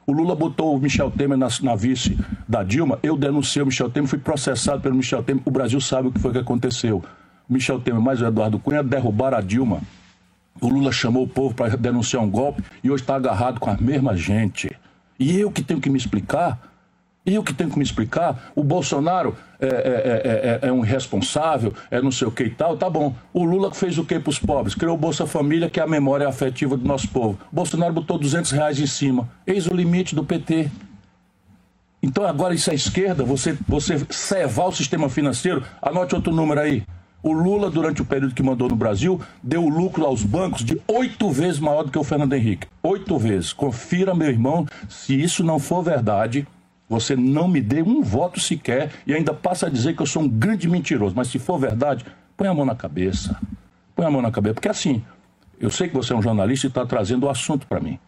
[0.06, 2.98] O Lula botou o Michel Temer na, na, vice da Dilma.
[3.02, 5.42] Eu denunciei o Michel Temer, fui processado pelo Michel Temer.
[5.44, 7.04] O Brasil sabe o que foi que aconteceu.
[7.48, 9.82] O Michel Temer mais o Eduardo Cunha derrubaram a Dilma.
[10.60, 13.76] O Lula chamou o povo para denunciar um golpe e hoje está agarrado com a
[13.76, 14.70] mesma gente.
[15.18, 16.68] E eu que tenho que me explicar?
[17.26, 18.50] Eu que tenho que me explicar?
[18.54, 22.76] O Bolsonaro é, é, é, é um irresponsável, é não sei o que e tal,
[22.76, 23.14] tá bom.
[23.34, 24.74] O Lula fez o que para os pobres?
[24.74, 27.38] Criou o Bolsa Família, que é a memória afetiva do nosso povo.
[27.52, 29.28] O Bolsonaro botou 200 reais em cima.
[29.46, 30.70] Eis o limite do PT.
[32.02, 35.62] Então agora isso é esquerda, você, você cevar o sistema financeiro.
[35.82, 36.84] Anote outro número aí.
[37.22, 41.30] O Lula, durante o período que mandou no Brasil, deu lucro aos bancos de oito
[41.30, 42.68] vezes maior do que o Fernando Henrique.
[42.82, 43.52] Oito vezes.
[43.52, 46.46] Confira, meu irmão, se isso não for verdade,
[46.88, 50.22] você não me dê um voto sequer e ainda passa a dizer que eu sou
[50.22, 51.14] um grande mentiroso.
[51.16, 52.04] Mas se for verdade,
[52.36, 53.36] põe a mão na cabeça.
[53.96, 54.54] Põe a mão na cabeça.
[54.54, 55.04] Porque assim,
[55.60, 57.98] eu sei que você é um jornalista e está trazendo o assunto para mim.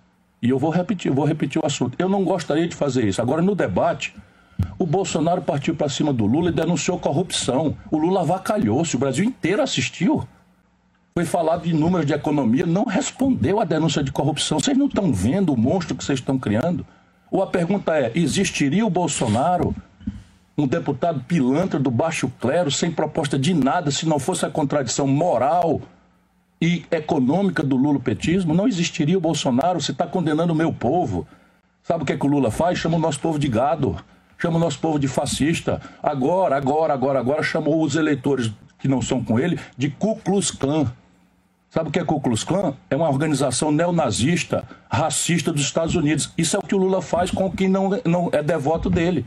[0.41, 1.97] E eu vou repetir, vou repetir o assunto.
[1.99, 3.21] Eu não gostaria de fazer isso.
[3.21, 4.15] Agora, no debate,
[4.79, 7.77] o Bolsonaro partiu para cima do Lula e denunciou corrupção.
[7.91, 10.27] O Lula avacalhou-se, o Brasil inteiro assistiu.
[11.15, 14.59] Foi falado de números de economia, não respondeu à denúncia de corrupção.
[14.61, 16.87] Vocês não estão vendo o monstro que vocês estão criando?
[17.31, 19.75] Ou a pergunta é: existiria o Bolsonaro,
[20.57, 25.07] um deputado pilantra do baixo clero, sem proposta de nada, se não fosse a contradição
[25.07, 25.81] moral
[26.61, 28.55] e econômica do lulopetismo?
[28.55, 31.27] Não existiria o Bolsonaro, você está condenando o meu povo.
[31.83, 32.79] Sabe o que, é que o Lula faz?
[32.79, 33.97] Chama o nosso povo de gado
[34.41, 35.81] chama o nosso povo de fascista.
[36.03, 40.51] Agora, agora, agora, agora chamou os eleitores que não são com ele de Ku Klux
[40.51, 40.91] Klan.
[41.69, 42.75] Sabe o que é Ku Klux Klan?
[42.89, 46.33] É uma organização neonazista, racista dos Estados Unidos.
[46.37, 49.25] Isso é o que o Lula faz com quem não, não é devoto dele.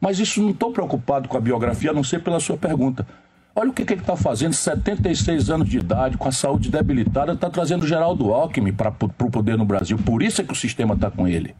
[0.00, 3.06] Mas isso não estou preocupado com a biografia, a não ser pela sua pergunta.
[3.54, 7.32] Olha o que, que ele está fazendo, 76 anos de idade, com a saúde debilitada,
[7.32, 9.98] está trazendo Geraldo Alckmin para o poder no Brasil.
[9.98, 11.56] Por isso é que o sistema está com ele.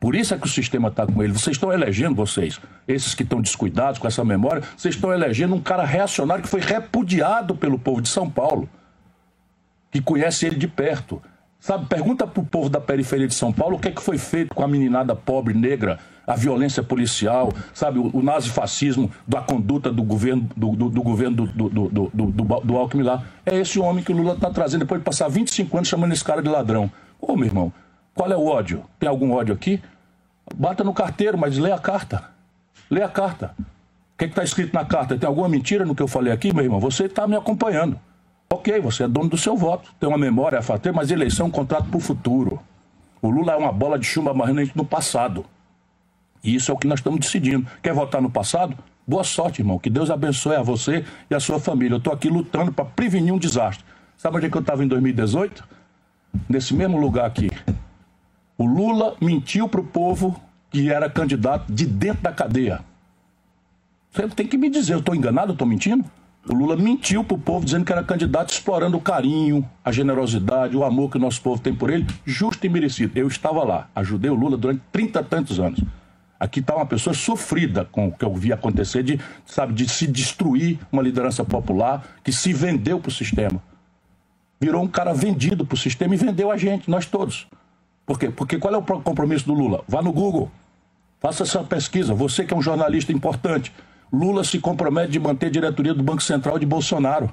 [0.00, 1.32] Por isso é que o sistema está com ele.
[1.32, 5.60] Vocês estão elegendo, vocês, esses que estão descuidados com essa memória, vocês estão elegendo um
[5.60, 8.68] cara reacionário que foi repudiado pelo povo de São Paulo,
[9.90, 11.20] que conhece ele de perto.
[11.58, 14.16] Sabe, pergunta para o povo da periferia de São Paulo o que, é que foi
[14.16, 19.90] feito com a meninada pobre, negra, a violência policial, sabe, o, o nazifascismo da conduta
[19.90, 23.24] do governo do, do, do governo do, do, do, do, do Alckmin lá.
[23.44, 26.22] É esse homem que o Lula está trazendo depois de passar 25 anos chamando esse
[26.22, 26.88] cara de ladrão.
[27.20, 27.72] Ô, meu irmão,
[28.18, 28.82] qual é o ódio?
[28.98, 29.80] Tem algum ódio aqui?
[30.56, 32.24] Bata no carteiro, mas lê a carta.
[32.90, 33.54] Lê a carta.
[33.56, 35.16] O que está escrito na carta?
[35.16, 36.80] Tem alguma mentira no que eu falei aqui, meu irmão?
[36.80, 37.96] Você está me acompanhando.
[38.52, 41.48] Ok, você é dono do seu voto, tem uma memória a fazer, mas eleição é
[41.48, 42.58] um contrato para o futuro.
[43.22, 45.44] O Lula é uma bola de chumbo amarrando no passado.
[46.42, 47.70] E isso é o que nós estamos decidindo.
[47.80, 48.76] Quer votar no passado?
[49.06, 49.78] Boa sorte, irmão.
[49.78, 51.94] Que Deus abençoe a você e a sua família.
[51.94, 53.84] Eu estou aqui lutando para prevenir um desastre.
[54.16, 55.78] Sabe onde é que eu estava em 2018?
[56.48, 57.50] nesse mesmo lugar aqui.
[58.58, 60.34] O Lula mentiu para o povo
[60.68, 62.80] que era candidato de dentro da cadeia.
[64.10, 66.04] Você tem que me dizer, eu estou enganado, eu estou mentindo?
[66.44, 70.76] O Lula mentiu para o povo dizendo que era candidato, explorando o carinho, a generosidade,
[70.76, 73.16] o amor que o nosso povo tem por ele, justo e merecido.
[73.16, 75.80] Eu estava lá, ajudei o Lula durante 30 e tantos anos.
[76.40, 80.04] Aqui está uma pessoa sofrida com o que eu vi acontecer, de, sabe, de se
[80.04, 83.62] destruir uma liderança popular que se vendeu para o sistema.
[84.60, 87.46] Virou um cara vendido para o sistema e vendeu a gente, nós todos.
[88.08, 88.30] Por quê?
[88.30, 89.84] Porque qual é o compromisso do Lula?
[89.86, 90.50] Vá no Google,
[91.20, 92.14] faça essa pesquisa.
[92.14, 93.70] Você que é um jornalista importante,
[94.10, 97.30] Lula se compromete de manter a diretoria do Banco Central de Bolsonaro.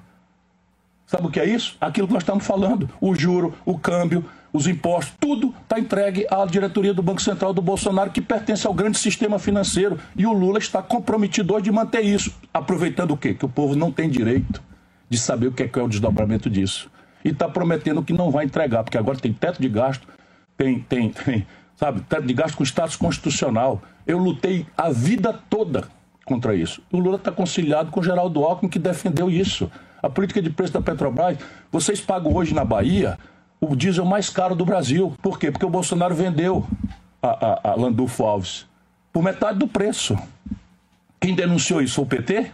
[1.07, 1.77] Sabe o que é isso?
[1.79, 2.89] Aquilo que nós estamos falando.
[2.99, 7.61] O juro, o câmbio, os impostos, tudo está entregue à diretoria do Banco Central do
[7.61, 9.97] Bolsonaro, que pertence ao grande sistema financeiro.
[10.13, 12.35] E o Lula está comprometido de manter isso.
[12.53, 13.33] Aproveitando o quê?
[13.33, 14.61] Que o povo não tem direito
[15.09, 16.91] de saber o que é, que é o desdobramento disso.
[17.23, 20.05] E está prometendo que não vai entregar, porque agora tem teto de gasto,
[20.57, 23.81] tem, tem, tem, sabe, teto de gasto com status constitucional.
[24.05, 25.87] Eu lutei a vida toda
[26.25, 26.81] contra isso.
[26.91, 29.71] O Lula está conciliado com o Geraldo Alckmin, que defendeu isso.
[30.01, 31.37] A política de preço da Petrobras,
[31.71, 33.17] vocês pagam hoje na Bahia
[33.59, 35.15] o diesel mais caro do Brasil.
[35.21, 35.51] Por quê?
[35.51, 36.67] Porque o Bolsonaro vendeu
[37.21, 38.67] a, a, a Landulfo Alves
[39.11, 40.17] por metade do preço.
[41.19, 42.51] Quem denunciou isso foi o PT?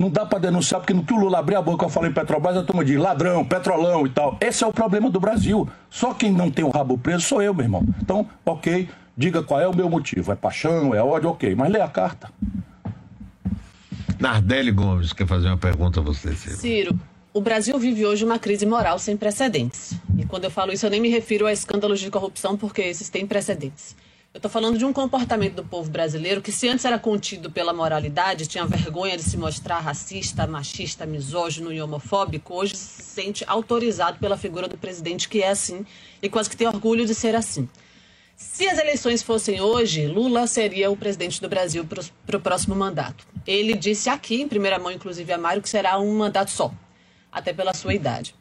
[0.00, 2.12] Não dá para denunciar, porque no que o Lula abrir a boca, eu falo em
[2.12, 4.38] Petrobras, a turma diz ladrão, petrolão e tal.
[4.40, 5.68] Esse é o problema do Brasil.
[5.90, 7.84] Só quem não tem o rabo preso sou eu, meu irmão.
[8.00, 10.32] Então, ok, diga qual é o meu motivo.
[10.32, 11.54] É paixão, é ódio, ok.
[11.54, 12.32] Mas lê a carta.
[14.18, 16.56] Nardelli Gomes quer fazer uma pergunta a você, Ciro.
[16.56, 17.00] Ciro,
[17.34, 19.92] o Brasil vive hoje uma crise moral sem precedentes.
[20.16, 23.10] E quando eu falo isso, eu nem me refiro a escândalos de corrupção, porque esses
[23.10, 23.94] têm precedentes.
[24.32, 27.72] Eu estou falando de um comportamento do povo brasileiro que, se antes era contido pela
[27.72, 34.20] moralidade, tinha vergonha de se mostrar racista, machista, misógino e homofóbico, hoje se sente autorizado
[34.20, 35.84] pela figura do presidente, que é assim,
[36.22, 37.68] e quase que tem orgulho de ser assim.
[38.36, 41.84] Se as eleições fossem hoje, Lula seria o presidente do Brasil
[42.24, 43.26] para o próximo mandato.
[43.44, 46.72] Ele disse aqui, em primeira mão, inclusive a Mário, que será um mandato só,
[47.32, 48.32] até pela sua idade.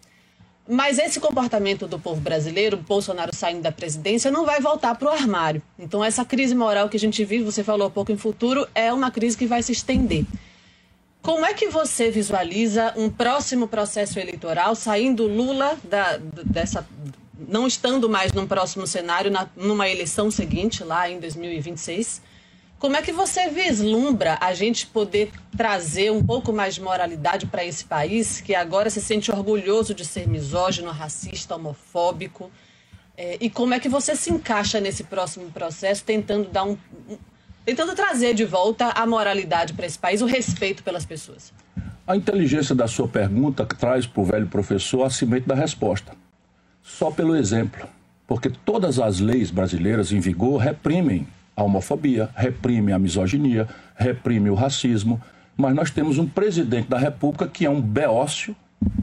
[0.72, 5.12] Mas esse comportamento do povo brasileiro, Bolsonaro saindo da presidência, não vai voltar para o
[5.12, 5.64] armário.
[5.80, 8.94] Então, essa crise moral que a gente vive, você falou há pouco em futuro, é
[8.94, 10.26] uma crise que vai se estender.
[11.24, 16.88] Como é que você visualiza um próximo processo eleitoral saindo Lula da, dessa,
[17.48, 22.22] não estando mais num próximo cenário, na, numa eleição seguinte, lá em 2026,
[22.80, 27.64] como é que você vislumbra a gente poder trazer um pouco mais de moralidade para
[27.64, 32.50] esse país, que agora se sente orgulhoso de ser misógino, racista, homofóbico?
[33.18, 36.78] É, e como é que você se encaixa nesse próximo processo, tentando dar um,
[37.10, 37.18] um
[37.66, 41.54] tentando trazer de volta a moralidade para esse país, o respeito pelas pessoas?
[42.08, 46.14] A inteligência da sua pergunta traz para o velho professor a cimento da resposta
[46.82, 47.88] só pelo exemplo.
[48.26, 51.28] Porque todas as leis brasileiras em vigor reprimem
[51.62, 55.22] a homofobia, reprimem a misoginia, reprimem o racismo.
[55.56, 58.56] Mas nós temos um presidente da República que é um beócio,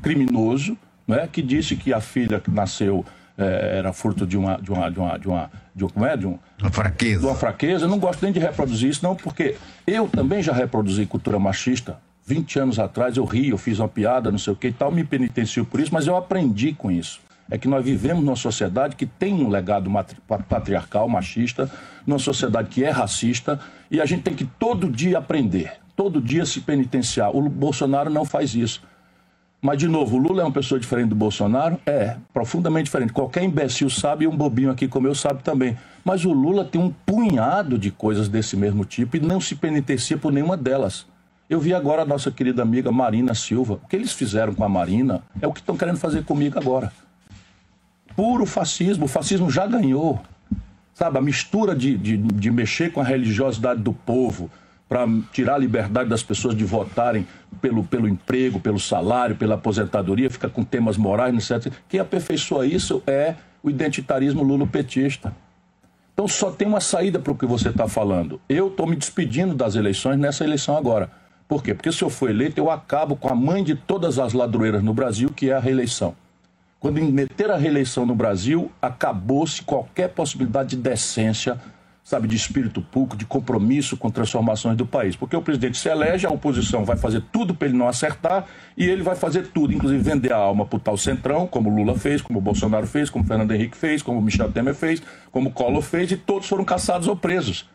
[0.03, 3.05] criminoso, né, que disse que a filha que nasceu
[3.37, 6.17] é, era fruto de uma de uma de uma de uma de, como é?
[6.17, 7.21] de um, uma fraqueza.
[7.21, 7.85] De uma fraqueza.
[7.85, 11.99] Eu não gosto nem de reproduzir isso, não, porque eu também já reproduzi cultura machista.
[12.25, 14.91] 20 anos atrás eu ri, eu fiz uma piada, não sei o que e tal,
[14.91, 18.97] me penitencio por isso, mas eu aprendi com isso é que nós vivemos numa sociedade
[18.97, 19.91] que tem um legado
[20.49, 21.71] patriarcal, machista,
[22.07, 26.45] numa sociedade que é racista, e a gente tem que todo dia aprender, todo dia
[26.45, 27.35] se penitenciar.
[27.35, 28.83] O Bolsonaro não faz isso.
[29.61, 31.79] Mas, de novo, o Lula é uma pessoa diferente do Bolsonaro?
[31.87, 33.13] É, profundamente diferente.
[33.13, 35.77] Qualquer imbecil sabe e um bobinho aqui como eu sabe também.
[36.05, 40.19] Mas o Lula tem um punhado de coisas desse mesmo tipo e não se penitencia
[40.19, 41.07] por nenhuma delas.
[41.49, 43.81] Eu vi agora a nossa querida amiga Marina Silva.
[43.83, 46.93] O que eles fizeram com a Marina é o que estão querendo fazer comigo agora
[48.17, 49.05] puro fascismo.
[49.05, 50.21] O fascismo já ganhou.
[50.95, 54.51] Sabe, a mistura de, de, de mexer com a religiosidade do povo
[54.89, 57.27] para tirar a liberdade das pessoas de votarem
[57.61, 61.73] pelo, pelo emprego, pelo salário, pela aposentadoria, fica com temas morais, etc.
[61.89, 65.35] Quem aperfeiçoa isso é o identitarismo lulopetista.
[66.15, 68.41] Então só tem uma saída para o que você está falando.
[68.49, 71.11] Eu estou me despedindo das eleições nessa eleição agora.
[71.47, 71.75] Por quê?
[71.75, 74.95] Porque se eu for eleito, eu acabo com a mãe de todas as ladroeiras no
[74.95, 76.17] Brasil, que é a reeleição.
[76.79, 81.59] Quando meter a reeleição no Brasil, acabou-se qualquer possibilidade de decência,
[82.05, 85.17] sabe, de espírito público, de compromisso com transformações do país.
[85.17, 88.45] Porque o presidente se elege, a oposição vai fazer tudo para ele não acertar
[88.77, 91.99] e ele vai fazer tudo, inclusive vender a alma para o tal centrão, como Lula
[91.99, 95.03] fez, como Bolsonaro fez, como Fernando Henrique fez, como Michel Temer fez,
[95.33, 97.69] como Collor fez e todos foram caçados ou presos.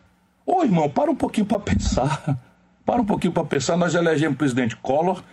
[0.45, 2.24] Ô irmão, para um pouquinho para pensar.
[2.84, 3.78] Para um pouquinho para pensar.
[3.78, 5.24] Nós elegemos o presidente Collor,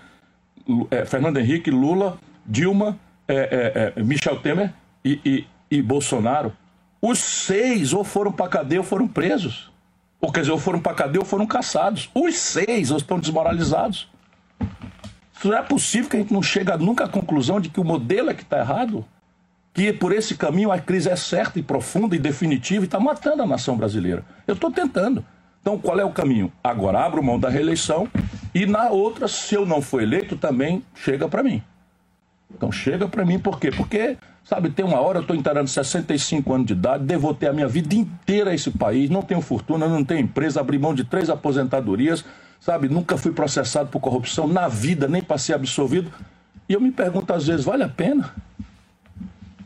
[0.91, 2.99] é, Fernando Henrique, Lula, Dilma
[3.29, 4.73] é, é, é, Michel Temer
[5.05, 6.53] e, e, e Bolsonaro,
[7.01, 9.71] os seis ou foram para cadeia ou foram presos.
[10.21, 12.11] Ou quer dizer, ou foram para cadeia ou foram caçados.
[12.15, 14.09] Os seis ou estão desmoralizados.
[15.45, 18.31] Não é possível que a gente não chegue nunca à conclusão de que o modelo
[18.31, 19.05] é que está errado.
[19.73, 23.43] Que por esse caminho a crise é certa e profunda e definitiva e está matando
[23.43, 24.25] a nação brasileira.
[24.47, 25.25] Eu estou tentando.
[25.61, 26.51] Então, qual é o caminho?
[26.65, 28.09] Agora abro mão da reeleição
[28.53, 31.63] e na outra, se eu não for eleito, também chega para mim.
[32.55, 33.71] Então chega para mim por quê?
[33.71, 37.69] Porque, sabe, tem uma hora eu estou entrando 65 anos de idade, devotei a minha
[37.69, 41.29] vida inteira a esse país, não tenho fortuna, não tenho empresa, abri mão de três
[41.29, 42.25] aposentadorias,
[42.59, 46.11] sabe, nunca fui processado por corrupção na vida, nem para ser absolvido.
[46.69, 48.35] E eu me pergunto às vezes, vale a pena?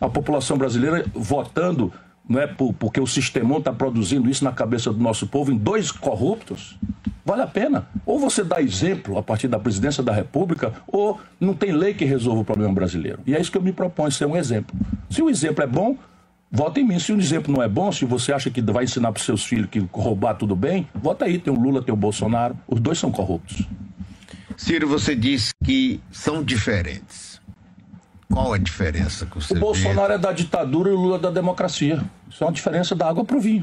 [0.01, 1.93] A população brasileira votando
[2.31, 5.91] é por, porque o sistemão está produzindo isso na cabeça do nosso povo em dois
[5.91, 6.79] corruptos,
[7.25, 7.87] vale a pena.
[8.07, 12.05] Ou você dá exemplo a partir da presidência da República, ou não tem lei que
[12.05, 13.21] resolva o problema brasileiro.
[13.27, 14.75] E é isso que eu me proponho, ser um exemplo.
[15.11, 15.97] Se o exemplo é bom,
[16.51, 16.99] vota em mim.
[16.99, 19.69] Se o exemplo não é bom, se você acha que vai ensinar para seus filhos
[19.71, 21.39] que roubar tudo bem, vota aí.
[21.39, 22.57] Tem o Lula, tem o Bolsonaro.
[22.69, 23.67] Os dois são corruptos.
[24.57, 27.32] Ciro, você disse que são diferentes.
[28.33, 30.15] Qual a diferença que você O Bolsonaro vê?
[30.15, 32.03] é da ditadura e o Lula é da democracia.
[32.31, 33.63] Isso é uma diferença da água para o vinho.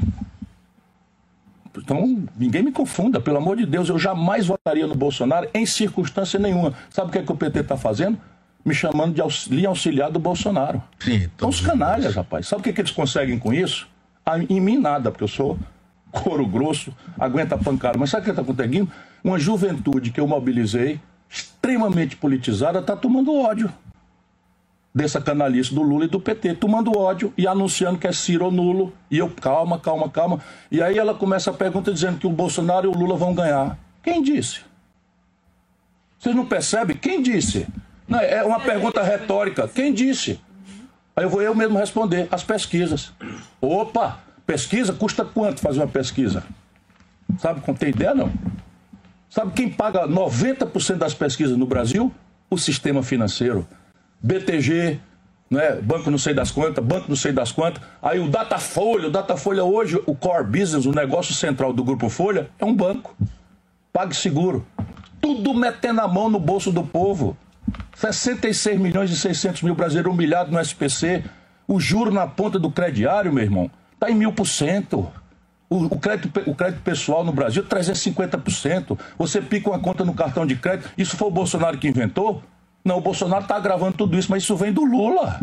[1.76, 6.38] Então, ninguém me confunda, pelo amor de Deus, eu jamais votaria no Bolsonaro em circunstância
[6.38, 6.74] nenhuma.
[6.88, 8.18] Sabe o que, é que o PT está fazendo?
[8.64, 10.82] Me chamando de auxiliar, auxiliar do Bolsonaro.
[10.98, 12.46] Sim, então, os canalhas, rapaz.
[12.46, 13.88] Sabe o que, que eles conseguem com isso?
[14.24, 15.58] Ah, Em mim, nada, porque eu sou
[16.12, 17.98] couro grosso, aguenta pancada.
[17.98, 18.90] Mas sabe o que está conseguindo?
[19.22, 23.72] Uma juventude que eu mobilizei, extremamente politizada, está tomando ódio
[24.94, 28.92] dessa canalice do Lula e do PT, tomando ódio e anunciando que é Ciro nulo.
[29.10, 30.40] E eu, calma, calma, calma.
[30.70, 33.78] E aí ela começa a pergunta dizendo que o Bolsonaro e o Lula vão ganhar.
[34.02, 34.60] Quem disse?
[36.18, 36.96] Vocês não percebem?
[36.96, 37.66] Quem disse?
[38.06, 39.68] Não, é uma pergunta retórica.
[39.68, 40.40] Quem disse?
[41.14, 42.28] Aí eu vou eu mesmo responder.
[42.30, 43.12] As pesquisas.
[43.60, 44.18] Opa!
[44.46, 46.42] Pesquisa custa quanto fazer uma pesquisa?
[47.38, 48.32] Sabe, não tem ideia não?
[49.28, 52.12] Sabe quem paga 90% das pesquisas no Brasil?
[52.50, 53.66] O sistema financeiro.
[54.22, 55.00] BTG,
[55.50, 55.76] né?
[55.82, 57.82] banco não sei das quantas, banco não sei das quantas.
[58.00, 62.48] Aí o Datafolha, o Datafolha hoje, o core business, o negócio central do Grupo Folha,
[62.58, 63.16] é um banco.
[63.92, 64.64] Pague seguro.
[65.20, 67.36] Tudo metendo a mão no bolso do povo.
[67.94, 71.24] 66 milhões e 600 mil brasileiros humilhados no SPC.
[71.66, 75.10] O juro na ponta do crediário, meu irmão, está em mil por cento.
[75.68, 78.98] O, crédito, o crédito pessoal no Brasil, 350%.
[79.16, 80.90] Você pica uma conta no cartão de crédito.
[80.98, 82.42] Isso foi o Bolsonaro que inventou?
[82.84, 85.40] Não, o Bolsonaro está agravando tudo isso, mas isso vem do Lula.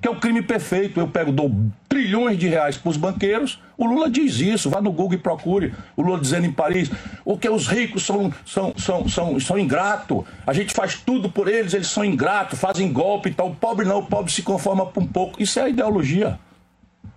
[0.00, 0.98] Porque é o crime perfeito.
[0.98, 1.54] Eu pego, dou
[1.86, 3.60] trilhões de reais para os banqueiros.
[3.76, 4.70] O Lula diz isso.
[4.70, 5.74] Vá no Google e procure.
[5.94, 6.90] O Lula dizendo em Paris
[7.22, 10.24] o que os ricos são, são, são, são, são ingratos.
[10.46, 13.50] A gente faz tudo por eles, eles são ingratos, fazem golpe e tal.
[13.50, 15.42] O pobre não, o pobre se conforma por um pouco.
[15.42, 16.38] Isso é a ideologia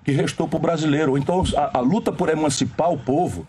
[0.04, 1.18] que restou para o brasileiro.
[1.18, 3.48] Então, a, a luta por emancipar o povo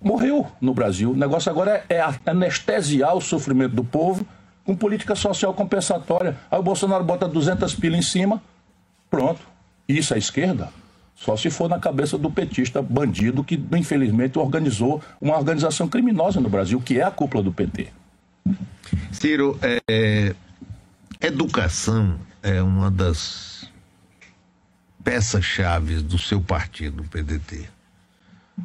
[0.00, 1.10] morreu no Brasil.
[1.10, 4.24] O negócio agora é, é anestesiar o sofrimento do povo
[4.66, 6.36] com política social compensatória.
[6.50, 8.42] Aí o Bolsonaro bota 200 pilas em cima,
[9.08, 9.40] pronto.
[9.88, 10.70] Isso é esquerda?
[11.14, 16.50] Só se for na cabeça do petista bandido que, infelizmente, organizou uma organização criminosa no
[16.50, 17.88] Brasil, que é a cúpula do PT.
[19.12, 20.34] Ciro, é, é,
[21.20, 23.70] educação é uma das
[25.02, 27.68] peças-chave do seu partido, o PDT.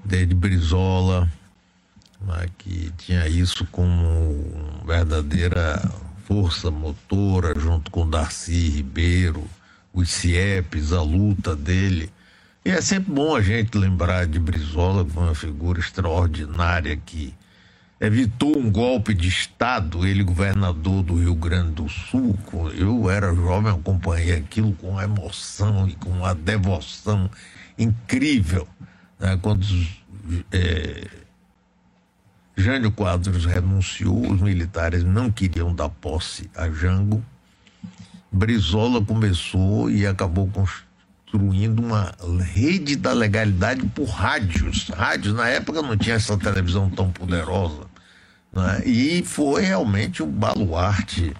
[0.03, 1.29] Desde Brizola,
[2.57, 5.81] que tinha isso como verdadeira
[6.25, 9.43] força motora, junto com Darcy Ribeiro,
[9.93, 12.11] os CIEPs, a luta dele.
[12.63, 17.33] E é sempre bom a gente lembrar de Brizola como uma figura extraordinária que
[17.99, 22.37] evitou um golpe de Estado, ele governador do Rio Grande do Sul.
[22.75, 27.29] Eu era jovem, acompanhei aquilo com emoção e com uma devoção
[27.77, 28.67] incrível.
[29.19, 29.37] né?
[29.41, 29.65] Quando
[30.51, 31.07] eh,
[32.55, 37.23] Jânio Quadros renunciou, os militares não queriam dar posse a Jango.
[38.31, 44.89] Brizola começou e acabou construindo uma rede da legalidade por rádios.
[44.89, 47.87] Rádios, na época, não tinha essa televisão tão poderosa.
[48.53, 48.83] né?
[48.85, 51.33] E foi realmente o baluarte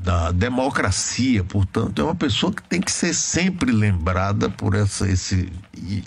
[0.00, 1.44] da democracia.
[1.44, 5.52] Portanto, é uma pessoa que tem que ser sempre lembrada por essa, esse.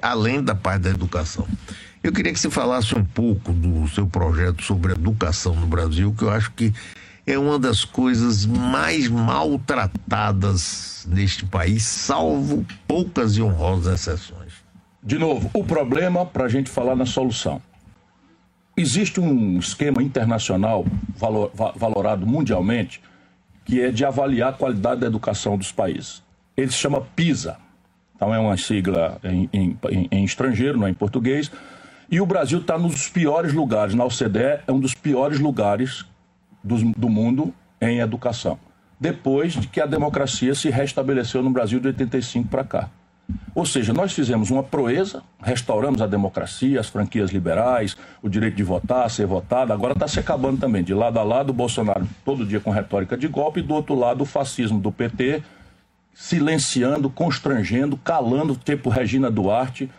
[0.01, 1.47] além da parte da educação.
[2.03, 6.23] Eu queria que você falasse um pouco do seu projeto sobre educação no Brasil, que
[6.23, 6.73] eu acho que
[7.27, 14.53] é uma das coisas mais maltratadas neste país, salvo poucas e honrosas exceções.
[15.03, 17.61] De novo, o problema para a gente falar na solução.
[18.75, 20.85] Existe um esquema internacional
[21.15, 23.01] valor- va- valorado mundialmente
[23.65, 26.23] que é de avaliar a qualidade da educação dos países.
[26.57, 27.57] ele se chama PISA.
[28.15, 29.77] Então é uma sigla em, em,
[30.11, 31.51] em estrangeiro, não é em português.
[32.11, 33.95] E o Brasil está nos piores lugares.
[33.95, 36.05] Na OCDE é um dos piores lugares
[36.61, 38.59] do, do mundo em educação.
[38.99, 42.89] Depois de que a democracia se restabeleceu no Brasil de 85 para cá.
[43.55, 48.63] Ou seja, nós fizemos uma proeza, restauramos a democracia, as franquias liberais, o direito de
[48.63, 50.83] votar, ser votado, agora está se acabando também.
[50.83, 53.95] De lado a lado, o Bolsonaro todo dia com retórica de golpe, e do outro
[53.95, 55.41] lado, o fascismo do PT,
[56.13, 59.89] silenciando, constrangendo, calando, tipo Regina Duarte,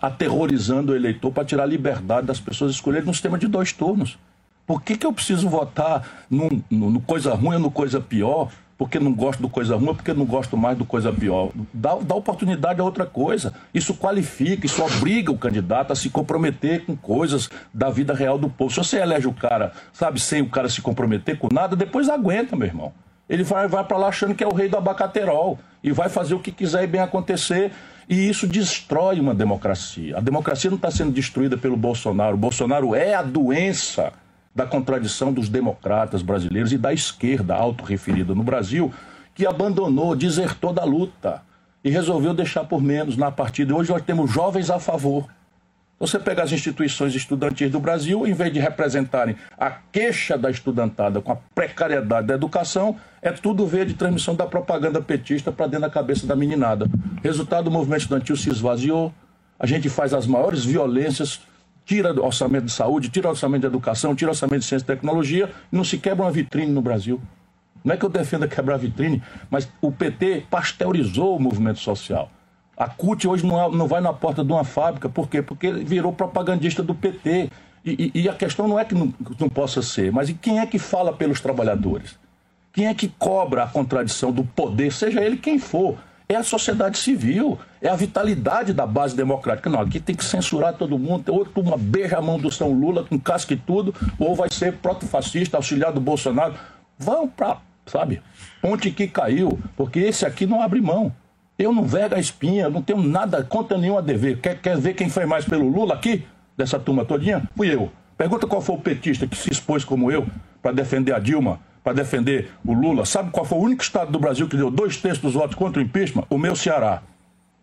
[0.00, 4.18] aterrorizando o eleitor para tirar a liberdade das pessoas escolherem no sistema de dois turnos.
[4.66, 8.50] Por que, que eu preciso votar no, no, no coisa ruim ou no coisa pior?
[8.78, 11.50] porque não gosto do coisa ruim, porque não gosto mais do coisa pior.
[11.72, 13.54] Dá, dá oportunidade a outra coisa.
[13.72, 18.50] Isso qualifica, isso obriga o candidato a se comprometer com coisas da vida real do
[18.50, 18.70] povo.
[18.70, 22.54] Se você elege o cara, sabe, sem o cara se comprometer com nada, depois aguenta,
[22.54, 22.92] meu irmão.
[23.28, 26.34] Ele vai, vai para lá achando que é o rei do abacaterol e vai fazer
[26.34, 27.70] o que quiser e bem acontecer.
[28.08, 30.18] E isso destrói uma democracia.
[30.18, 32.34] A democracia não está sendo destruída pelo Bolsonaro.
[32.34, 34.12] O Bolsonaro é a doença
[34.52, 38.92] da contradição dos democratas brasileiros e da esquerda autorreferida no Brasil,
[39.32, 41.42] que abandonou, desertou da luta
[41.84, 43.74] e resolveu deixar por menos na partida.
[43.74, 45.28] Hoje nós temos jovens a favor.
[45.98, 51.22] Você pega as instituições estudantis do Brasil, em vez de representarem a queixa da estudantada
[51.22, 55.82] com a precariedade da educação, é tudo ver de transmissão da propaganda petista para dentro
[55.82, 56.86] da cabeça da meninada.
[57.22, 59.12] Resultado, o movimento estudantil se esvaziou,
[59.58, 61.40] a gente faz as maiores violências
[61.86, 64.84] tira do orçamento de saúde, tira o orçamento de educação, tira o orçamento de ciência
[64.84, 67.22] e tecnologia e não se quebra uma vitrine no Brasil.
[67.84, 72.28] Não é que eu defenda quebrar a vitrine, mas o PT pasteurizou o movimento social.
[72.76, 75.40] A CUT hoje não, não vai na porta de uma fábrica, por quê?
[75.40, 77.50] Porque ele virou propagandista do PT.
[77.84, 80.66] E, e, e a questão não é que não, não possa ser, mas quem é
[80.66, 82.18] que fala pelos trabalhadores?
[82.72, 85.96] Quem é que cobra a contradição do poder, seja ele quem for?
[86.28, 89.70] é a sociedade civil, é a vitalidade da base democrática.
[89.70, 93.04] Não, aqui tem que censurar todo mundo, ou turma beija a mão do São Lula
[93.04, 96.54] com casca e tudo, ou vai ser proto-fascista, auxiliar do Bolsonaro.
[96.98, 98.20] Vão para, sabe,
[98.60, 101.14] ponte que caiu, porque esse aqui não abre mão.
[101.58, 104.40] Eu não vega a espinha, não tenho nada, conta nenhuma a dever.
[104.40, 106.24] Quer, quer ver quem foi mais pelo Lula aqui,
[106.56, 107.48] dessa turma todinha?
[107.56, 107.90] Fui eu.
[108.16, 110.26] Pergunta qual foi o petista que se expôs como eu
[110.62, 113.06] para defender a Dilma para defender o Lula.
[113.06, 115.80] Sabe qual foi o único estado do Brasil que deu dois terços dos votos contra
[115.80, 116.24] o impeachment?
[116.28, 117.00] O meu Ceará.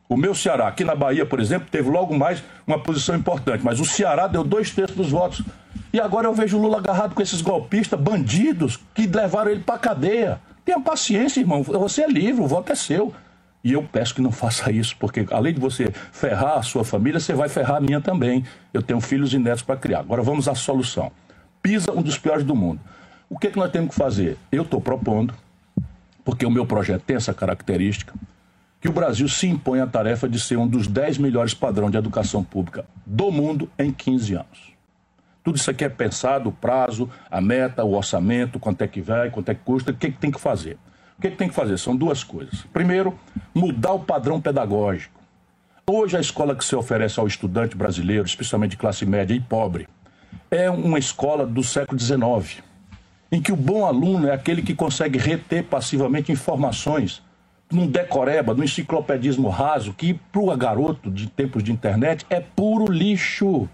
[0.07, 3.81] O meu Ceará, aqui na Bahia, por exemplo, teve logo mais uma posição importante, mas
[3.81, 5.43] o Ceará deu dois terços dos votos.
[5.91, 9.77] E agora eu vejo o Lula agarrado com esses golpistas, bandidos, que levaram ele para
[9.77, 10.39] cadeia.
[10.63, 11.61] Tenha paciência, irmão.
[11.61, 13.13] Você é livre, o voto é seu.
[13.63, 17.19] E eu peço que não faça isso, porque além de você ferrar a sua família,
[17.19, 18.43] você vai ferrar a minha também.
[18.73, 19.99] Eu tenho filhos e netos para criar.
[19.99, 21.11] Agora vamos à solução.
[21.61, 22.81] Pisa, um dos piores do mundo.
[23.29, 24.37] O que, é que nós temos que fazer?
[24.51, 25.33] Eu estou propondo,
[26.25, 28.13] porque o meu projeto tem essa característica,
[28.81, 31.97] que o Brasil se impõe a tarefa de ser um dos 10 melhores padrões de
[31.97, 34.73] educação pública do mundo em 15 anos.
[35.41, 39.29] Tudo isso aqui é pensado, o prazo, a meta, o orçamento, quanto é que vai,
[39.29, 40.77] quanto é que custa, o que, é que tem que fazer.
[41.17, 41.77] O que, é que tem que fazer?
[41.77, 42.65] São duas coisas.
[42.73, 43.17] Primeiro,
[43.53, 45.21] mudar o padrão pedagógico.
[45.89, 49.87] Hoje, a escola que se oferece ao estudante brasileiro, especialmente de classe média e pobre,
[50.49, 52.63] é uma escola do século XIX
[53.33, 57.23] em que o bom aluno é aquele que consegue reter passivamente informações
[57.71, 62.91] num decoreba, num enciclopedismo raso, que para o garoto de tempos de internet é puro
[62.91, 63.67] lixo.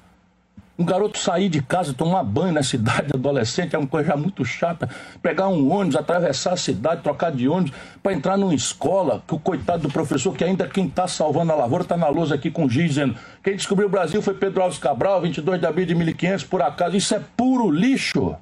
[0.80, 4.45] Um garoto sair de casa, tomar banho na cidade adolescente é uma coisa já muito
[4.45, 4.89] chata.
[5.21, 9.39] Pegar um ônibus, atravessar a cidade, trocar de ônibus, para entrar numa escola, que o
[9.39, 12.63] coitado do professor, que ainda quem está salvando a lavoura, está na lousa aqui com
[12.63, 15.93] o giz dizendo: quem descobriu o Brasil foi Pedro Alves Cabral, 22 de abril de
[15.93, 16.95] 1500, por acaso.
[16.95, 18.38] Isso é puro lixo.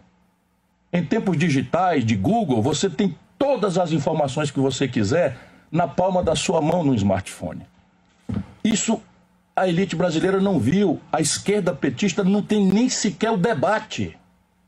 [0.94, 5.36] Em tempos digitais, de Google, você tem todas as informações que você quiser
[5.72, 7.66] na palma da sua mão no smartphone.
[8.64, 9.02] Isso
[9.58, 14.16] a elite brasileira não viu, a esquerda petista não tem nem sequer o debate.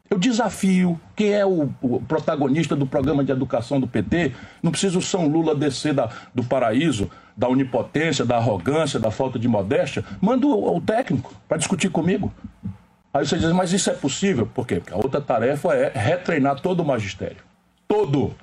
[0.10, 4.32] Eu desafio quem é o, o, protagonista do programa de educação do PT.
[4.64, 9.38] Não precisa o São Lula descer da, do paraíso, da onipotência, da arrogância, da falta
[9.38, 10.04] de modéstia.
[10.20, 12.34] Manda o, o técnico para discutir comigo.
[13.14, 14.48] Aí você diz, mas isso é possível?
[14.48, 14.78] Por quê?
[14.78, 17.44] Porque a outra tarefa é retreinar todo o magistério.
[17.88, 18.34] Todo.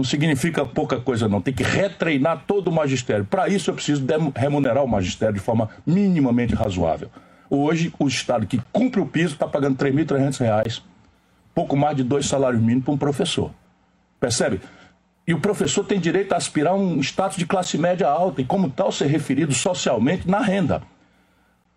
[0.00, 1.42] Não significa pouca coisa, não.
[1.42, 3.22] Tem que retreinar todo o magistério.
[3.22, 4.02] Para isso, eu preciso
[4.34, 7.10] remunerar o magistério de forma minimamente razoável.
[7.50, 10.80] Hoje, o Estado que cumpre o piso está pagando R$ 3.300,
[11.54, 13.50] pouco mais de dois salários mínimos para um professor.
[14.18, 14.62] Percebe?
[15.28, 18.70] E o professor tem direito a aspirar um status de classe média alta e, como
[18.70, 20.80] tal, ser referido socialmente na renda.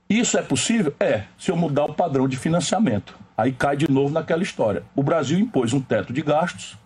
[0.10, 0.96] Isso é possível?
[0.98, 3.20] É, se eu mudar o padrão de financiamento.
[3.38, 4.84] Aí cai de novo naquela história.
[4.96, 6.78] O Brasil impôs um teto de gastos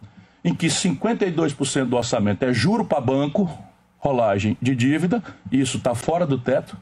[0.43, 3.49] em que 52% do orçamento é juro para banco,
[3.97, 6.77] rolagem de dívida, isso está fora do teto.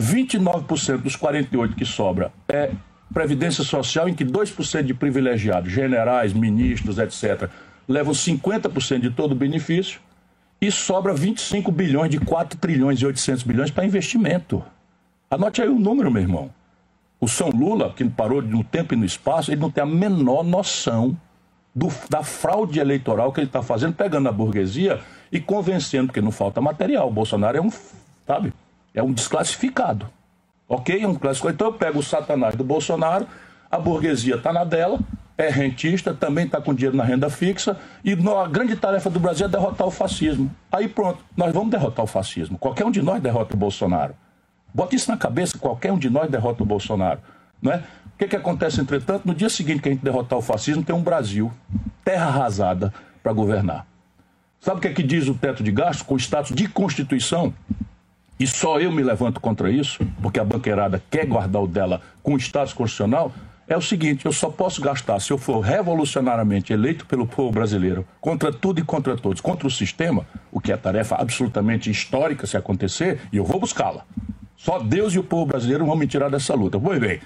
[0.00, 2.70] 29% dos 48% que sobra é
[3.12, 7.48] previdência social, em que 2% de privilegiados, generais, ministros, etc.,
[7.88, 10.00] levam 50% de todo o benefício,
[10.60, 14.62] e sobra 25 bilhões de 4 trilhões e 800 bilhões para investimento.
[15.30, 16.50] Anote aí o número, meu irmão.
[17.20, 20.42] O São Lula, que parou no tempo e no espaço, ele não tem a menor
[20.42, 21.16] noção
[21.74, 25.00] do, da fraude eleitoral que ele está fazendo, pegando a burguesia
[25.30, 27.08] e convencendo, porque não falta material.
[27.08, 27.70] O Bolsonaro é um,
[28.26, 28.52] sabe,
[28.94, 30.08] é um desclassificado.
[30.68, 31.02] Ok?
[31.02, 31.54] É um classificado.
[31.54, 33.26] Então eu pego o satanás do Bolsonaro,
[33.70, 34.98] a burguesia está na dela,
[35.36, 39.46] é rentista, também está com dinheiro na renda fixa, e a grande tarefa do Brasil
[39.46, 40.50] é derrotar o fascismo.
[40.70, 42.58] Aí pronto, nós vamos derrotar o fascismo.
[42.58, 44.14] Qualquer um de nós derrota o Bolsonaro.
[44.74, 47.20] Bota isso na cabeça, qualquer um de nós derrota o Bolsonaro.
[47.62, 47.82] Não é?
[48.18, 49.24] O que, que acontece, entretanto?
[49.24, 51.52] No dia seguinte que a gente derrotar o fascismo, tem um Brasil,
[52.04, 52.92] terra arrasada,
[53.22, 53.86] para governar.
[54.58, 57.54] Sabe o que, é que diz o teto de gastos com o status de Constituição?
[58.36, 62.34] E só eu me levanto contra isso, porque a banqueirada quer guardar o dela com
[62.34, 63.30] o status constitucional.
[63.68, 68.04] É o seguinte: eu só posso gastar se eu for revolucionariamente eleito pelo povo brasileiro
[68.20, 72.56] contra tudo e contra todos, contra o sistema, o que é tarefa absolutamente histórica se
[72.56, 74.04] acontecer, e eu vou buscá-la.
[74.56, 76.80] Só Deus e o povo brasileiro vão me tirar dessa luta.
[76.80, 77.20] Pois bem,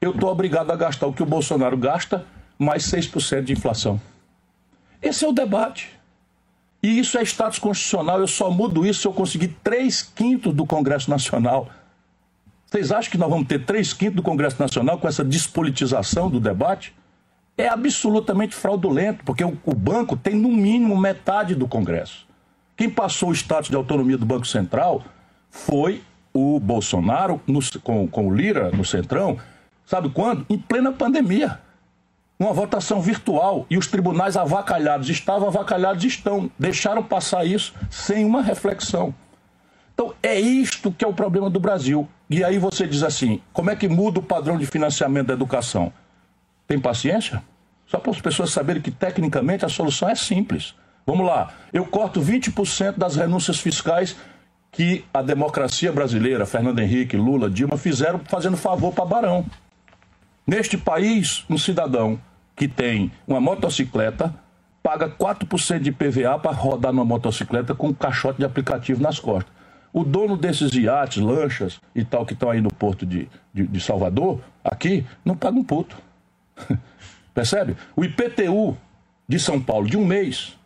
[0.00, 2.24] eu estou obrigado a gastar o que o Bolsonaro gasta,
[2.58, 4.00] mais 6% de inflação.
[5.00, 5.90] Esse é o debate.
[6.82, 8.20] E isso é status constitucional.
[8.20, 11.68] Eu só mudo isso se eu conseguir 3 quintos do Congresso Nacional.
[12.66, 16.38] Vocês acham que nós vamos ter 3 quintos do Congresso Nacional com essa despolitização do
[16.38, 16.94] debate?
[17.56, 22.26] É absolutamente fraudulento, porque o, banco tem no mínimo metade do Congresso.
[22.76, 25.02] Quem passou o status de autonomia do Banco Central
[25.50, 26.02] foi
[26.34, 29.38] o Bolsonaro no, com, com o Lira no Centrão
[29.86, 30.44] Sabe quando?
[30.50, 31.60] Em plena pandemia.
[32.38, 38.42] Uma votação virtual e os tribunais avacalhados estavam avacalhados estão, deixaram passar isso sem uma
[38.42, 39.14] reflexão.
[39.94, 42.06] Então é isto que é o problema do Brasil.
[42.28, 45.90] E aí você diz assim: como é que muda o padrão de financiamento da educação?
[46.66, 47.42] Tem paciência?
[47.86, 50.74] Só para as pessoas saberem que tecnicamente a solução é simples.
[51.06, 54.16] Vamos lá, eu corto 20% das renúncias fiscais
[54.72, 59.46] que a democracia brasileira, Fernando Henrique, Lula, Dilma, fizeram fazendo favor para Barão.
[60.46, 62.20] Neste país, um cidadão
[62.54, 64.32] que tem uma motocicleta
[64.80, 69.52] paga 4% de PVA para rodar numa motocicleta com um caixote de aplicativo nas costas.
[69.92, 73.80] O dono desses iates, lanchas e tal que estão aí no porto de, de, de
[73.80, 75.96] Salvador, aqui, não paga um puto.
[77.34, 77.76] Percebe?
[77.96, 78.76] O IPTU
[79.28, 80.56] de São Paulo, de um mês,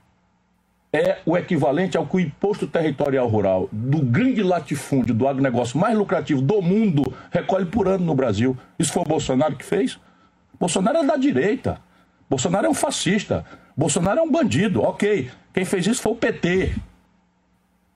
[0.92, 5.96] é o equivalente ao que o imposto territorial rural do grande latifúndio do agronegócio mais
[5.96, 8.56] lucrativo do mundo recolhe por ano no Brasil.
[8.78, 9.98] Isso foi o Bolsonaro que fez?
[10.58, 11.80] Bolsonaro é da direita.
[12.28, 13.44] Bolsonaro é um fascista.
[13.76, 14.82] Bolsonaro é um bandido.
[14.82, 15.30] Ok.
[15.54, 16.74] Quem fez isso foi o PT.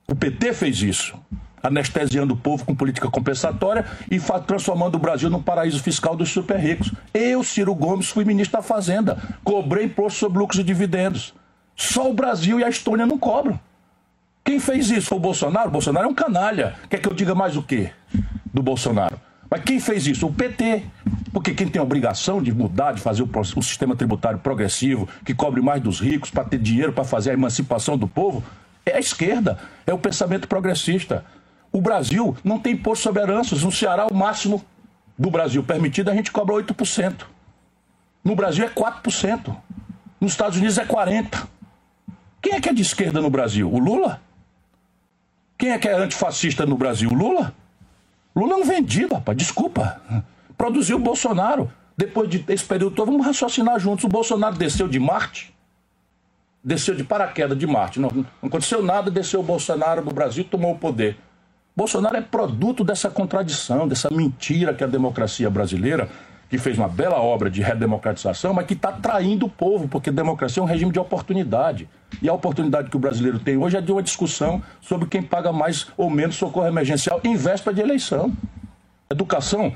[0.07, 1.19] O PT fez isso.
[1.61, 6.57] Anestesiando o povo com política compensatória e transformando o Brasil num paraíso fiscal dos super
[6.57, 6.91] ricos.
[7.13, 9.17] Eu, Ciro Gomes, fui ministro da Fazenda.
[9.43, 11.33] Cobrei imposto sobre lucros e dividendos.
[11.75, 13.59] Só o Brasil e a Estônia não cobram.
[14.43, 15.69] Quem fez isso foi o Bolsonaro?
[15.69, 16.75] O Bolsonaro é um canalha.
[16.89, 17.91] Quer que eu diga mais o quê
[18.53, 19.19] do Bolsonaro?
[19.49, 20.27] Mas quem fez isso?
[20.27, 20.83] O PT.
[21.33, 25.61] Porque quem tem a obrigação de mudar, de fazer um sistema tributário progressivo, que cobre
[25.61, 28.43] mais dos ricos, para ter dinheiro para fazer a emancipação do povo,
[28.85, 31.25] é a esquerda, é o pensamento progressista.
[31.71, 33.63] O Brasil não tem imposto sobre heranças.
[33.63, 34.63] No Ceará, o máximo
[35.17, 37.25] do Brasil permitido, a gente cobra 8%.
[38.23, 39.55] No Brasil é 4%.
[40.21, 41.47] Nos Estados Unidos é 40%.
[42.45, 43.67] Quem é que é de esquerda no Brasil?
[43.73, 44.21] O Lula?
[45.57, 47.09] Quem é que é antifascista no Brasil?
[47.09, 47.55] O Lula?
[48.35, 49.99] Lula é um vendido, rapaz, desculpa.
[50.55, 51.71] Produziu o Bolsonaro.
[51.97, 54.05] Depois de esse período todo, vamos raciocinar juntos.
[54.05, 55.55] O Bolsonaro desceu de Marte,
[56.63, 57.99] desceu de paraquedas de Marte.
[57.99, 61.17] Não, não aconteceu nada, desceu o Bolsonaro no Brasil tomou o poder.
[61.75, 66.11] Bolsonaro é produto dessa contradição, dessa mentira que a democracia brasileira
[66.49, 70.61] que fez uma bela obra de redemocratização, mas que está traindo o povo, porque democracia
[70.61, 71.89] é um regime de oportunidade.
[72.21, 75.51] E a oportunidade que o brasileiro tem hoje é de uma discussão sobre quem paga
[75.51, 78.31] mais ou menos socorro emergencial em véspera de eleição.
[79.09, 79.75] Educação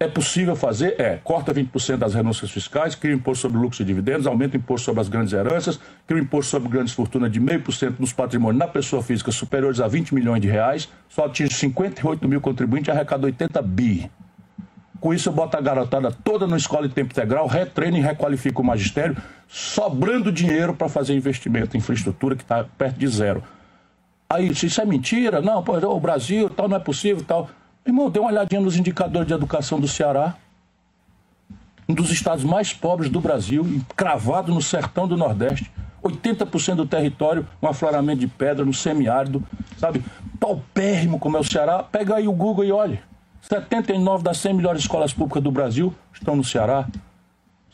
[0.00, 1.00] é possível fazer?
[1.00, 1.18] É.
[1.22, 5.00] Corta 20% das renúncias fiscais, cria imposto sobre lucros e dividendos, aumenta o imposto sobre
[5.00, 9.30] as grandes heranças, cria imposto sobre grandes fortunas de 0,5% nos patrimônios na pessoa física
[9.30, 14.10] superiores a 20 milhões de reais, só atinge 58 mil contribuintes e arrecada 80 bi.
[15.04, 18.62] Com isso, eu boto a garotada toda na escola em tempo integral, retreino e requalifico
[18.62, 19.14] o magistério,
[19.46, 23.44] sobrando dinheiro para fazer investimento em infraestrutura que está perto de zero.
[24.30, 25.42] Aí, isso é mentira?
[25.42, 27.50] Não, pô, o Brasil, tal, não é possível, tal.
[27.84, 30.36] Irmão, dê uma olhadinha nos indicadores de educação do Ceará.
[31.86, 35.70] um dos estados mais pobres do Brasil, cravado no sertão do Nordeste.
[36.02, 39.44] 80% do território, um afloramento de pedra no semiárido,
[39.76, 40.02] sabe?
[40.40, 41.82] Paupérrimo como é o Ceará.
[41.82, 43.00] Pega aí o Google e olhe.
[43.48, 46.86] 79 das 100 melhores escolas públicas do Brasil estão no Ceará.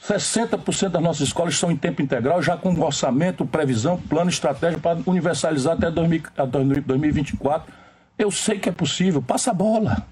[0.02, 4.98] 60% das nossas escolas estão em tempo integral, já com orçamento, previsão, plano, estratégia para
[5.06, 7.72] universalizar até 2024.
[8.18, 10.04] Eu sei que é possível, passa a bola.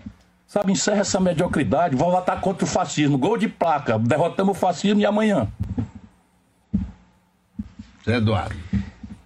[0.46, 3.18] Sabe, encerra essa mediocridade, vamos lutar contra o fascismo.
[3.18, 5.48] Gol de placa, derrotamos o fascismo e amanhã.
[8.06, 8.56] Eduardo.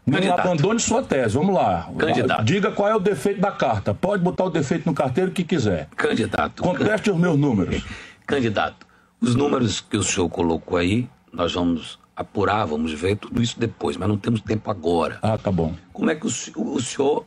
[0.04, 0.40] Não Candidato.
[0.40, 1.88] abandone sua tese, vamos lá.
[1.96, 2.44] Candidato.
[2.44, 3.94] Diga qual é o defeito da carta.
[3.94, 5.88] Pode botar o defeito no carteiro que quiser.
[5.96, 6.62] Candidato.
[6.62, 7.84] Conteste os meus números.
[8.26, 8.86] Candidato,
[9.20, 13.96] os números que o senhor colocou aí, nós vamos apurar, vamos ver tudo isso depois,
[13.96, 15.18] mas não temos tempo agora.
[15.22, 15.74] Ah, tá bom.
[15.92, 17.24] Como é que o, o senhor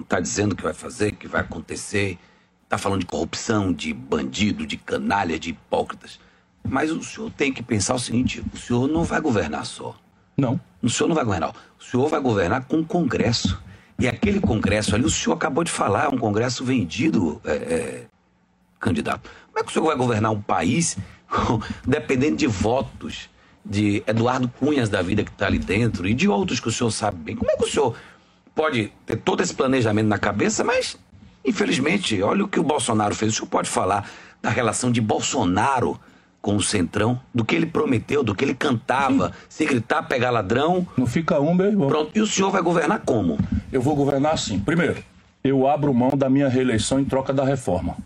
[0.00, 2.18] está dizendo que vai fazer, que vai acontecer?
[2.64, 6.18] Está falando de corrupção, de bandido, de canalha, de hipócritas.
[6.68, 9.94] Mas o senhor tem que pensar o seguinte: o senhor não vai governar só.
[10.36, 10.60] Não.
[10.82, 11.52] O senhor não vai governar.
[11.78, 13.60] O senhor vai governar com o Congresso.
[13.98, 18.06] E aquele Congresso ali, o senhor acabou de falar, é um Congresso vendido, é, é,
[18.78, 19.30] candidato.
[19.46, 20.98] Como é que o senhor vai governar um país
[21.86, 23.30] dependendo de votos
[23.64, 26.90] de Eduardo Cunhas da vida que está ali dentro e de outros que o senhor
[26.90, 27.36] sabe bem?
[27.36, 27.96] Como é que o senhor
[28.54, 30.98] pode ter todo esse planejamento na cabeça, mas,
[31.44, 33.32] infelizmente, olha o que o Bolsonaro fez.
[33.32, 34.08] O senhor pode falar
[34.40, 35.98] da relação de Bolsonaro
[36.46, 40.86] com o Centrão, do que ele prometeu, do que ele cantava, se gritar, pegar ladrão,
[40.96, 41.88] Não fica um, meu irmão.
[41.88, 42.12] pronto.
[42.14, 43.36] E o senhor vai governar como?
[43.72, 44.60] Eu vou governar assim.
[44.60, 45.02] Primeiro,
[45.42, 47.96] eu abro mão da minha reeleição em troca da reforma.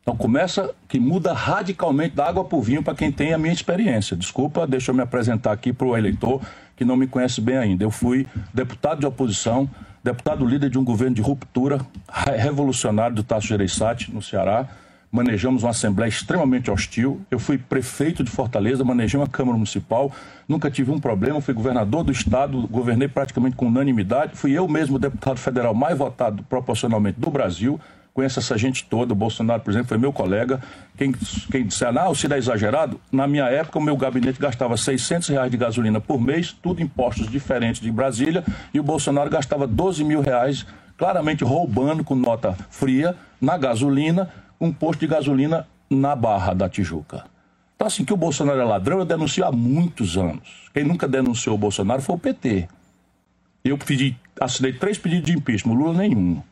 [0.00, 3.52] Então começa que muda radicalmente da água para o vinho para quem tem a minha
[3.52, 4.16] experiência.
[4.16, 6.40] Desculpa, deixa eu me apresentar aqui para o eleitor
[6.74, 7.84] que não me conhece bem ainda.
[7.84, 9.68] Eu fui deputado de oposição,
[10.02, 11.78] deputado líder de um governo de ruptura
[12.10, 14.66] re- revolucionário do Tasso Gereissati, no Ceará.
[15.12, 17.20] Manejamos uma assembleia extremamente hostil.
[17.30, 20.12] Eu fui prefeito de Fortaleza, manejei uma Câmara Municipal,
[20.46, 21.40] nunca tive um problema.
[21.40, 24.36] Fui governador do Estado, governei praticamente com unanimidade.
[24.36, 27.80] Fui eu mesmo o deputado federal mais votado proporcionalmente do Brasil.
[28.14, 29.12] Conheço essa gente toda.
[29.12, 30.60] O Bolsonaro, por exemplo, foi meu colega.
[30.96, 31.12] Quem,
[31.50, 35.28] quem disser, ah, o Ciro é exagerado, na minha época o meu gabinete gastava 600
[35.28, 40.04] reais de gasolina por mês, tudo impostos diferentes de Brasília, e o Bolsonaro gastava 12
[40.04, 44.28] mil reais, claramente roubando com nota fria, na gasolina,
[44.60, 47.24] um posto de gasolina na Barra da Tijuca.
[47.74, 50.68] Então, assim, que o Bolsonaro é ladrão, eu denuncio há muitos anos.
[50.74, 52.68] Quem nunca denunciou o Bolsonaro foi o PT.
[53.64, 56.42] Eu pedi, assinei três pedidos de impeachment, Lula nenhum.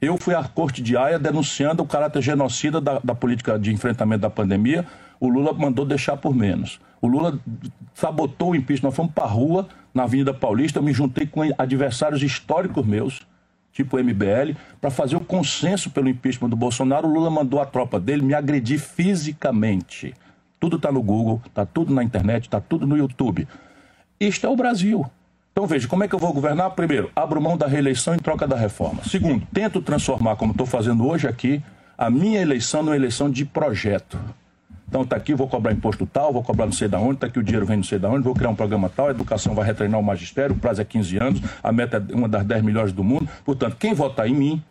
[0.00, 4.22] Eu fui à Corte de Haia denunciando o caráter genocida da, da política de enfrentamento
[4.22, 4.84] da pandemia.
[5.18, 6.80] O Lula mandou deixar por menos.
[7.00, 7.38] O Lula
[7.94, 8.88] sabotou o impeachment.
[8.88, 10.80] Nós fomos para a rua, na Avenida Paulista.
[10.80, 13.26] Eu me juntei com adversários históricos meus,
[13.74, 17.08] tipo MBL, para fazer o consenso pelo impeachment do Bolsonaro.
[17.08, 20.14] O Lula mandou a tropa dele me agredir fisicamente.
[20.60, 23.46] Tudo está no Google, está tudo na internet, está tudo no YouTube.
[24.18, 25.04] Isto é o Brasil.
[25.52, 26.70] Então veja, como é que eu vou governar?
[26.70, 29.02] Primeiro, abro mão da reeleição em troca da reforma.
[29.04, 31.62] Segundo, tento transformar, como estou fazendo hoje aqui,
[31.98, 34.18] a minha eleição numa eleição de projeto.
[34.88, 37.38] Então está aqui, vou cobrar imposto tal, vou cobrar não sei da onde, está aqui
[37.38, 39.64] o dinheiro vem não sei da onde, vou criar um programa tal, a educação vai
[39.66, 42.92] retreinar o magistério, o prazo é 15 anos, a meta é uma das 10 melhores
[42.92, 43.28] do mundo.
[43.44, 44.62] Portanto, quem votar em mim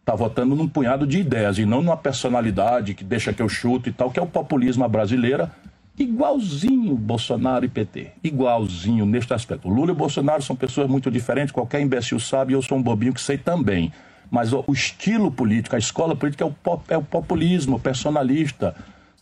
[0.00, 3.88] está votando num punhado de ideias e não numa personalidade que deixa que eu chuto
[3.88, 5.50] e tal, que é o populismo brasileira,
[5.98, 8.08] igualzinho Bolsonaro e PT.
[8.22, 9.68] Igualzinho neste aspecto.
[9.68, 13.20] Lula e Bolsonaro são pessoas muito diferentes, qualquer imbecil sabe, eu sou um bobinho que
[13.20, 13.92] sei também.
[14.30, 18.74] Mas o, o estilo político, a escola política é o, pop- é o populismo personalista.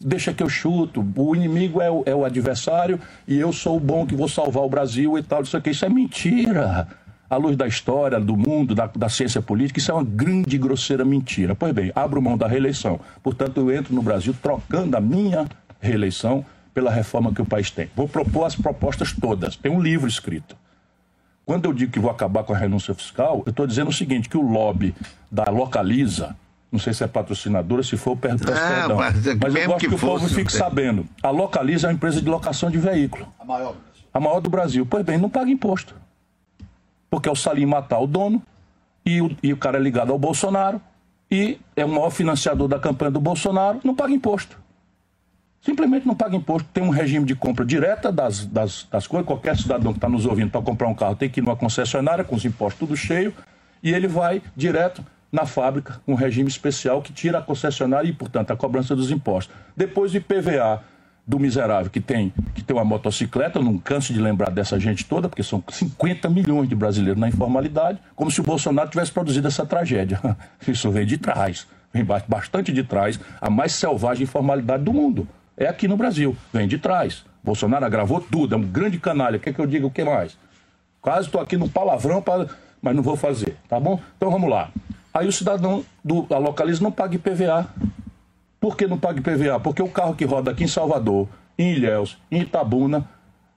[0.02, 2.98] Deixa que eu chuto, o inimigo é o, é o adversário
[3.28, 5.42] e eu sou o bom que vou salvar o Brasil e tal.
[5.42, 6.88] Isso aqui, isso é mentira
[7.28, 11.04] à luz da história, do mundo, da, da ciência política, isso é uma grande grosseira
[11.04, 11.54] mentira.
[11.54, 12.98] Pois bem, abro mão da reeleição.
[13.22, 15.46] Portanto, eu entro no Brasil trocando a minha
[15.78, 16.44] reeleição
[16.74, 17.88] pela reforma que o país tem.
[17.94, 19.54] Vou propor as propostas todas.
[19.54, 20.56] Tem um livro escrito.
[21.44, 24.28] Quando eu digo que vou acabar com a renúncia fiscal, eu estou dizendo o seguinte,
[24.28, 24.94] que o lobby
[25.30, 26.36] da Localiza,
[26.70, 28.96] não sei se é patrocinadora, se for, peço Ah, perdão.
[28.96, 30.58] mas é Mas eu gosto que que, o povo fosse, fique tem.
[30.60, 31.06] sabendo.
[31.22, 33.26] A Localiza é uma empresa de locação de veículo.
[33.38, 33.74] A maior.
[34.14, 34.86] A maior do Brasil.
[34.88, 35.94] Pois bem, não paga imposto.
[37.10, 38.40] Porque é o Salim matar o dono
[39.04, 40.80] e o, e o cara é ligado ao Bolsonaro
[41.30, 44.56] e é o maior financiador da campanha do Bolsonaro, não paga imposto.
[45.62, 46.68] Simplesmente não paga imposto.
[46.72, 49.26] Tem um regime de compra direta das, das, das coisas.
[49.26, 52.24] Qualquer cidadão que está nos ouvindo para comprar um carro tem que ir numa concessionária
[52.24, 53.34] com os impostos tudo cheio
[53.82, 58.50] e ele vai direto na fábrica, um regime especial que tira a concessionária e, portanto,
[58.50, 59.54] a cobrança dos impostos.
[59.76, 60.82] Depois de PVA
[61.26, 65.04] do miserável que tem, que tem uma motocicleta, eu não canso de lembrar dessa gente
[65.04, 69.46] toda, porque são 50 milhões de brasileiros na informalidade, como se o Bolsonaro tivesse produzido
[69.46, 70.20] essa tragédia.
[70.66, 75.28] Isso vem de trás, vem ba- bastante de trás, a mais selvagem informalidade do mundo.
[75.56, 77.24] é aqui no Brasil, vem de trás.
[77.44, 79.38] Bolsonaro agravou tudo, é um grande canalha.
[79.38, 80.36] Quer que eu diga o que mais?
[81.00, 82.46] Quase estou aqui no palavrão, pra...
[82.82, 84.00] mas não vou fazer, tá bom?
[84.16, 84.70] Então vamos lá.
[85.12, 87.68] Aí o cidadão do, da localiza não paga IPVA.
[88.60, 89.58] Por que não paga IPVA?
[89.58, 93.08] Porque o carro que roda aqui em Salvador, em Ilhéus, em Itabuna,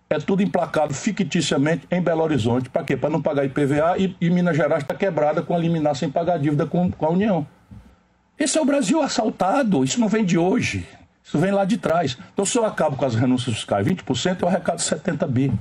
[0.10, 2.70] é tudo emplacado ficticiamente em Belo Horizonte.
[2.70, 2.96] Para quê?
[2.96, 6.38] Para não pagar IPVA e, e Minas Gerais está quebrada com a liminar sem pagar
[6.38, 7.46] dívida com, com a União.
[8.40, 9.84] Esse é o Brasil assaltado.
[9.84, 10.88] Isso não vem de hoje.
[11.24, 12.18] Isso vem lá de trás.
[12.34, 15.52] Então, se eu acabo com as renúncias fiscais 20%, eu arrecado 70 bi.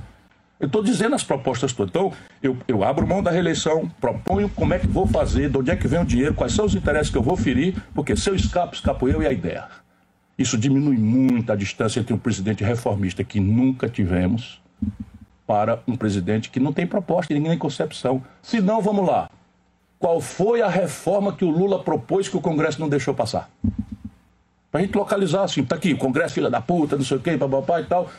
[0.63, 1.89] Eu estou dizendo as propostas todas.
[1.89, 5.69] Então, eu, eu abro mão da reeleição, proponho como é que vou fazer, de onde
[5.69, 8.29] é que vem o dinheiro, quais são os interesses que eu vou ferir, porque se
[8.29, 9.67] eu escapo, escapo eu e a ideia.
[10.37, 14.61] Isso diminui muito a distância entre um presidente reformista que nunca tivemos
[15.45, 18.23] para um presidente que não tem proposta nem concepção.
[18.41, 19.29] Se não, vamos lá.
[19.99, 23.49] Qual foi a reforma que o Lula propôs que o Congresso não deixou passar?
[24.71, 27.19] Para a gente localizar assim, tá aqui, o Congresso filha da puta, não sei o
[27.19, 28.09] quê, papapá e tal.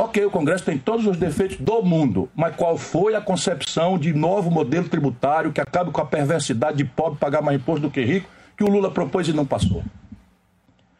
[0.00, 4.14] Ok, o Congresso tem todos os defeitos do mundo, mas qual foi a concepção de
[4.14, 8.02] novo modelo tributário que acabe com a perversidade de pobre pagar mais imposto do que
[8.02, 8.26] rico,
[8.56, 9.84] que o Lula propôs e não passou?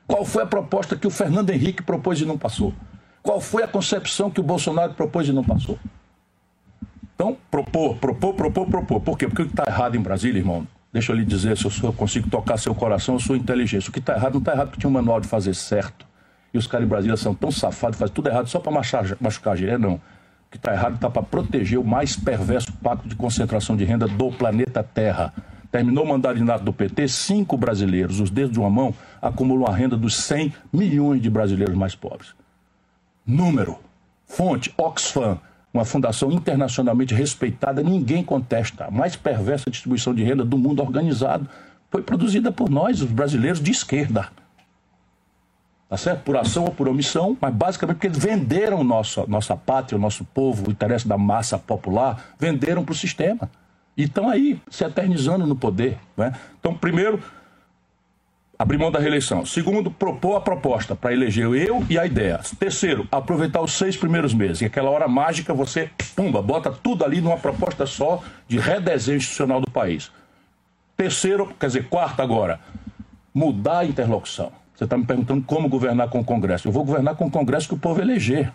[0.07, 2.74] Qual foi a proposta que o Fernando Henrique propôs e não passou?
[3.22, 5.78] Qual foi a concepção que o Bolsonaro propôs e não passou?
[7.14, 9.01] Então, propor, propor, propor, propor.
[9.01, 9.26] Por quê?
[9.26, 12.28] Porque o que está errado em Brasília, irmão, deixa eu lhe dizer, se eu consigo
[12.28, 13.88] tocar seu coração, eu sou inteligência.
[13.88, 16.09] O que está errado não está errado porque tinha um manual de fazer certo.
[16.53, 19.57] E os caras em Brasília são tão safados, fazem tudo errado só para machucar, machucar
[19.57, 19.61] a.
[19.61, 19.94] É não.
[19.94, 20.01] O
[20.51, 24.32] que está errado está para proteger o mais perverso pacto de concentração de renda do
[24.32, 25.32] planeta Terra.
[25.70, 28.92] Terminou o mandato do PT, cinco brasileiros, os dedos de uma mão,
[29.22, 32.34] acumulam a renda dos 100 milhões de brasileiros mais pobres.
[33.24, 33.78] Número.
[34.26, 35.38] Fonte, Oxfam,
[35.72, 38.86] uma fundação internacionalmente respeitada, ninguém contesta.
[38.86, 41.48] A mais perversa distribuição de renda do mundo organizado
[41.88, 44.28] foi produzida por nós, os brasileiros de esquerda
[45.91, 46.22] tá certo?
[46.22, 50.24] Por ação ou por omissão, mas basicamente porque eles venderam nossa, nossa pátria, o nosso
[50.24, 53.51] povo, o interesse da massa popular, venderam para o sistema.
[53.97, 55.99] E estão aí, se eternizando no poder.
[56.16, 56.32] Né?
[56.61, 57.20] Então, primeiro,
[58.57, 59.45] abrir mão da reeleição.
[59.45, 62.41] Segundo, propor a proposta para eleger eu e a ideia.
[62.57, 64.61] Terceiro, aproveitar os seis primeiros meses.
[64.61, 69.61] E aquela hora mágica você, pumba, bota tudo ali numa proposta só de redesenho institucional
[69.61, 70.12] do país.
[70.97, 72.61] Terceiro, quer dizer, quarto agora,
[73.34, 74.53] mudar a interlocução.
[74.80, 76.66] Você está me perguntando como governar com o Congresso.
[76.66, 78.50] Eu vou governar com o Congresso que o povo eleger.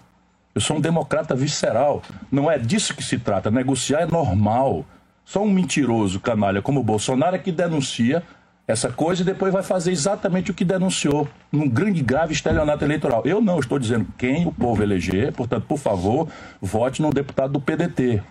[0.56, 2.02] Eu sou um democrata visceral.
[2.32, 3.52] Não é disso que se trata.
[3.52, 4.84] Negociar é normal.
[5.24, 8.24] Só um mentiroso canalha como o Bolsonaro é que denuncia
[8.68, 13.22] essa coisa e depois vai fazer exatamente o que denunciou num grande grave estelionato eleitoral.
[13.24, 16.28] Eu não estou dizendo quem o povo eleger, portanto, por favor,
[16.60, 18.24] vote num deputado do PDT.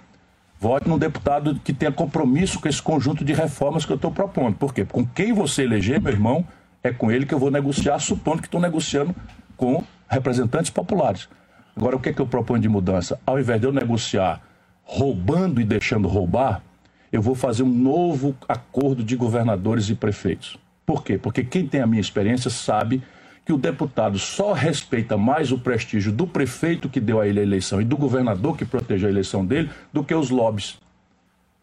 [0.59, 4.57] Vote num deputado que tenha compromisso com esse conjunto de reformas que eu estou propondo.
[4.57, 4.85] Por quê?
[4.85, 6.45] Com quem você eleger, meu irmão,
[6.85, 9.17] é com ele que eu vou negociar, supondo que estou negociando
[9.57, 11.29] com representantes populares.
[11.75, 13.19] Agora, o que, é que eu proponho de mudança?
[13.27, 14.43] Ao invés de eu negociar
[14.85, 16.63] roubando e deixando roubar,
[17.11, 20.59] eu vou fazer um novo acordo de governadores e prefeitos.
[20.85, 21.17] Por quê?
[21.17, 23.03] Porque quem tem a minha experiência sabe
[23.47, 27.43] que o deputado só respeita mais o prestígio do prefeito que deu a ele a
[27.43, 30.79] eleição e do governador que protegeu a eleição dele do que os lobbies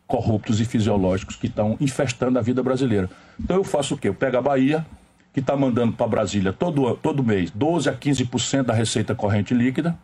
[0.08, 3.10] corruptos e fisiológicos que estão infestando a vida brasileira.
[3.40, 4.10] Então eu faço o quê?
[4.10, 4.86] Eu pego a Bahia,
[5.34, 9.98] que está mandando para Brasília todo, todo mês 12 a 15% da receita corrente líquida,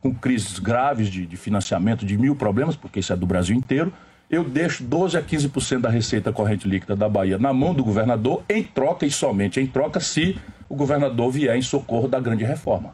[0.00, 3.92] com crises graves de, de financiamento, de mil problemas, porque isso é do Brasil inteiro.
[4.30, 8.44] Eu deixo 12 a 15% da receita corrente líquida da Bahia na mão do governador,
[8.48, 12.92] em troca e somente em troca, se o governador vier em socorro da grande reforma.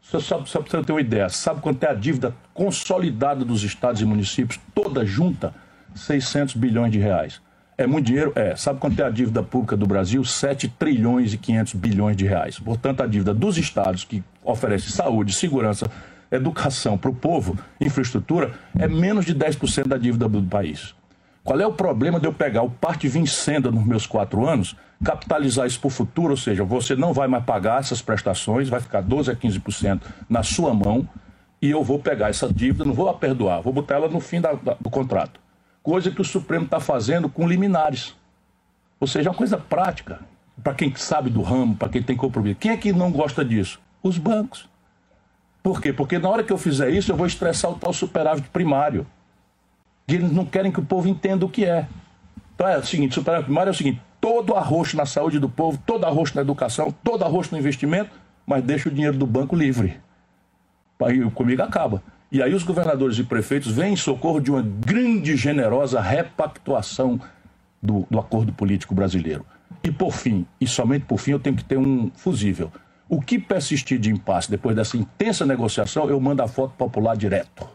[0.00, 3.62] Só, só, só para você ter uma ideia, sabe quanto é a dívida consolidada dos
[3.62, 5.54] estados e municípios, toda junta?
[5.94, 7.40] 600 bilhões de reais.
[7.80, 8.32] É muito dinheiro?
[8.34, 8.56] É.
[8.56, 10.24] Sabe quanto é a dívida pública do Brasil?
[10.24, 12.58] 7 trilhões e 500 bilhões de reais.
[12.58, 15.88] Portanto, a dívida dos estados que oferece saúde, segurança,
[16.28, 20.92] educação para o povo, infraestrutura, é menos de 10% da dívida do país.
[21.44, 24.74] Qual é o problema de eu pegar o parte vincenda nos meus quatro anos,
[25.04, 28.80] capitalizar isso para o futuro, ou seja, você não vai mais pagar essas prestações, vai
[28.80, 31.08] ficar 12 a 15% na sua mão,
[31.62, 34.40] e eu vou pegar essa dívida, não vou a perdoar, vou botar ela no fim
[34.40, 35.38] da, da, do contrato
[35.82, 38.14] coisa que o Supremo está fazendo com liminares.
[39.00, 40.20] Ou seja, é uma coisa prática,
[40.62, 42.56] para quem sabe do ramo, para quem tem compromisso.
[42.56, 43.80] Quem é que não gosta disso?
[44.02, 44.68] Os bancos.
[45.62, 45.92] Por quê?
[45.92, 49.06] Porque na hora que eu fizer isso, eu vou estressar o tal superávit primário.
[50.08, 51.86] E eles não querem que o povo entenda o que é.
[52.54, 55.78] Então é o seguinte: superávit primário é o seguinte: todo arroxo na saúde do povo,
[55.84, 58.10] todo arroxo na educação, todo arroxo no investimento,
[58.46, 60.00] mas deixa o dinheiro do banco livre.
[61.00, 62.02] Aí comigo acaba.
[62.30, 67.18] E aí os governadores e prefeitos vêm em socorro de uma grande e generosa repactuação
[67.82, 69.46] do, do acordo político brasileiro.
[69.82, 72.70] E por fim, e somente por fim, eu tenho que ter um fusível.
[73.08, 77.66] O que persistir de impasse depois dessa intensa negociação, eu mando a foto popular direto.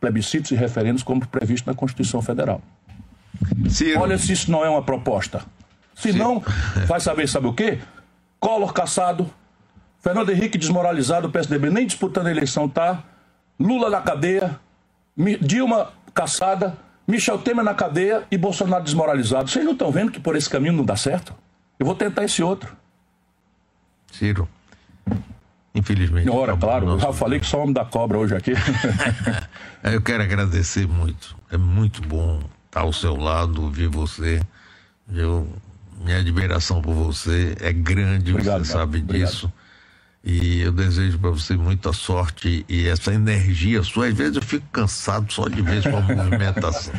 [0.00, 2.62] Plebiscitos e referendos como previsto na Constituição Federal.
[3.68, 4.00] Ciro.
[4.00, 5.42] Olha se isso não é uma proposta.
[5.94, 6.24] Se Ciro.
[6.24, 6.42] não,
[6.86, 7.78] vai saber, sabe o quê?
[8.40, 9.30] Collor caçado,
[10.00, 13.02] Fernando Henrique desmoralizado, o PSDB nem disputando a eleição tá,
[13.58, 14.58] Lula na cadeia,
[15.40, 16.76] Dilma caçada,
[17.06, 19.50] Michel Temer na cadeia e Bolsonaro desmoralizado.
[19.50, 21.34] Vocês não estão vendo que por esse caminho não dá certo?
[21.78, 22.74] Eu vou tentar esse outro.
[24.12, 24.48] Ciro.
[25.74, 26.30] Infelizmente.
[26.30, 28.52] Ora, claro, eu já falei que só homem da cobra hoje aqui.
[29.82, 31.36] eu quero agradecer muito.
[31.50, 34.40] É muito bom estar ao seu lado, ouvir você.
[35.12, 35.48] Eu,
[36.00, 39.52] minha admiração por você é grande, Obrigado, você sabe disso.
[40.24, 44.06] E eu desejo para você muita sorte e essa energia sua.
[44.06, 46.94] Às vezes eu fico cansado só de ver sua movimentação.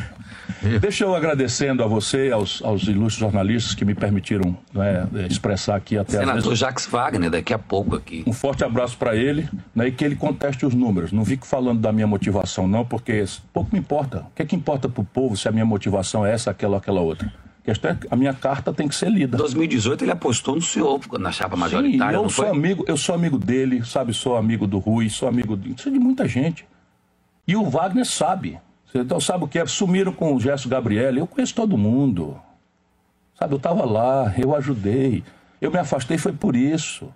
[0.80, 5.98] Deixa eu agradecendo a você, aos, aos ilustres jornalistas que me permitiram né, expressar aqui
[5.98, 6.58] até Senador vezes...
[6.58, 8.22] Jacques Wagner, daqui a pouco aqui.
[8.26, 11.10] Um forte abraço para ele né, e que ele conteste os números.
[11.10, 14.18] Não fico falando da minha motivação, não, porque pouco me importa.
[14.20, 16.74] O que é que importa para o povo se a minha motivação é essa, aquela
[16.74, 17.30] ou aquela outra?
[17.66, 17.72] É
[18.10, 19.36] a minha carta tem que ser lida.
[19.36, 22.16] Em 2018 ele apostou no senhor na chapa majoritária.
[22.16, 24.14] Sim, eu sou amigo, eu sou amigo dele, sabe?
[24.14, 26.64] Sou amigo do Rui, sou amigo de, de muita gente.
[27.46, 28.58] E o Wagner sabe.
[28.94, 29.66] Então, sabe o que é?
[29.66, 31.16] Sumiram com o Gerson Gabriel.
[31.16, 32.40] Eu conheço todo mundo.
[33.38, 35.22] Sabe, eu estava lá, eu ajudei.
[35.60, 37.12] Eu me afastei foi por isso.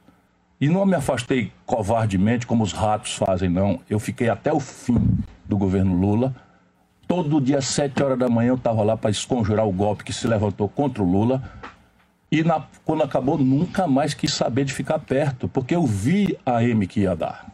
[0.61, 3.81] E não me afastei covardemente, como os ratos fazem, não.
[3.89, 6.35] Eu fiquei até o fim do governo Lula.
[7.11, 10.13] Todo dia, às sete horas da manhã, eu estava lá para esconjurar o golpe que
[10.13, 11.43] se levantou contra o Lula.
[12.31, 16.63] E na, quando acabou, nunca mais quis saber de ficar perto, porque eu vi a
[16.63, 17.51] M que ia dar.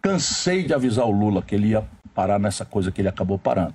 [0.00, 1.82] Cansei de avisar o Lula que ele ia
[2.14, 3.74] parar nessa coisa que ele acabou parando.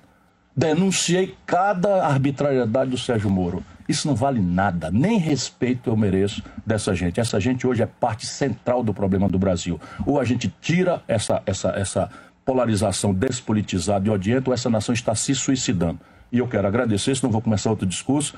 [0.56, 3.62] Denunciei cada arbitrariedade do Sérgio Moro.
[3.86, 7.20] Isso não vale nada, nem respeito eu mereço dessa gente.
[7.20, 9.78] Essa gente hoje é parte central do problema do Brasil.
[10.06, 12.10] Ou a gente tira essa, essa, essa
[12.44, 16.00] polarização despolitizada e odienta, ou essa nação está se suicidando.
[16.30, 18.34] E eu quero agradecer, senão vou começar outro discurso,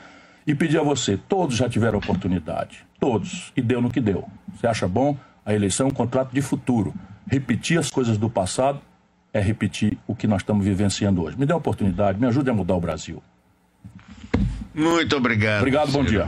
[0.46, 4.28] e pedir a você: todos já tiveram oportunidade, todos, e deu no que deu.
[4.54, 5.16] Você acha bom?
[5.44, 6.94] A eleição é um contrato de futuro.
[7.26, 8.80] Repetir as coisas do passado
[9.32, 11.38] é repetir o que nós estamos vivenciando hoje.
[11.38, 13.22] Me dê uma oportunidade, me ajude a mudar o Brasil.
[14.74, 15.60] Muito obrigado.
[15.60, 16.26] Obrigado, bom dia.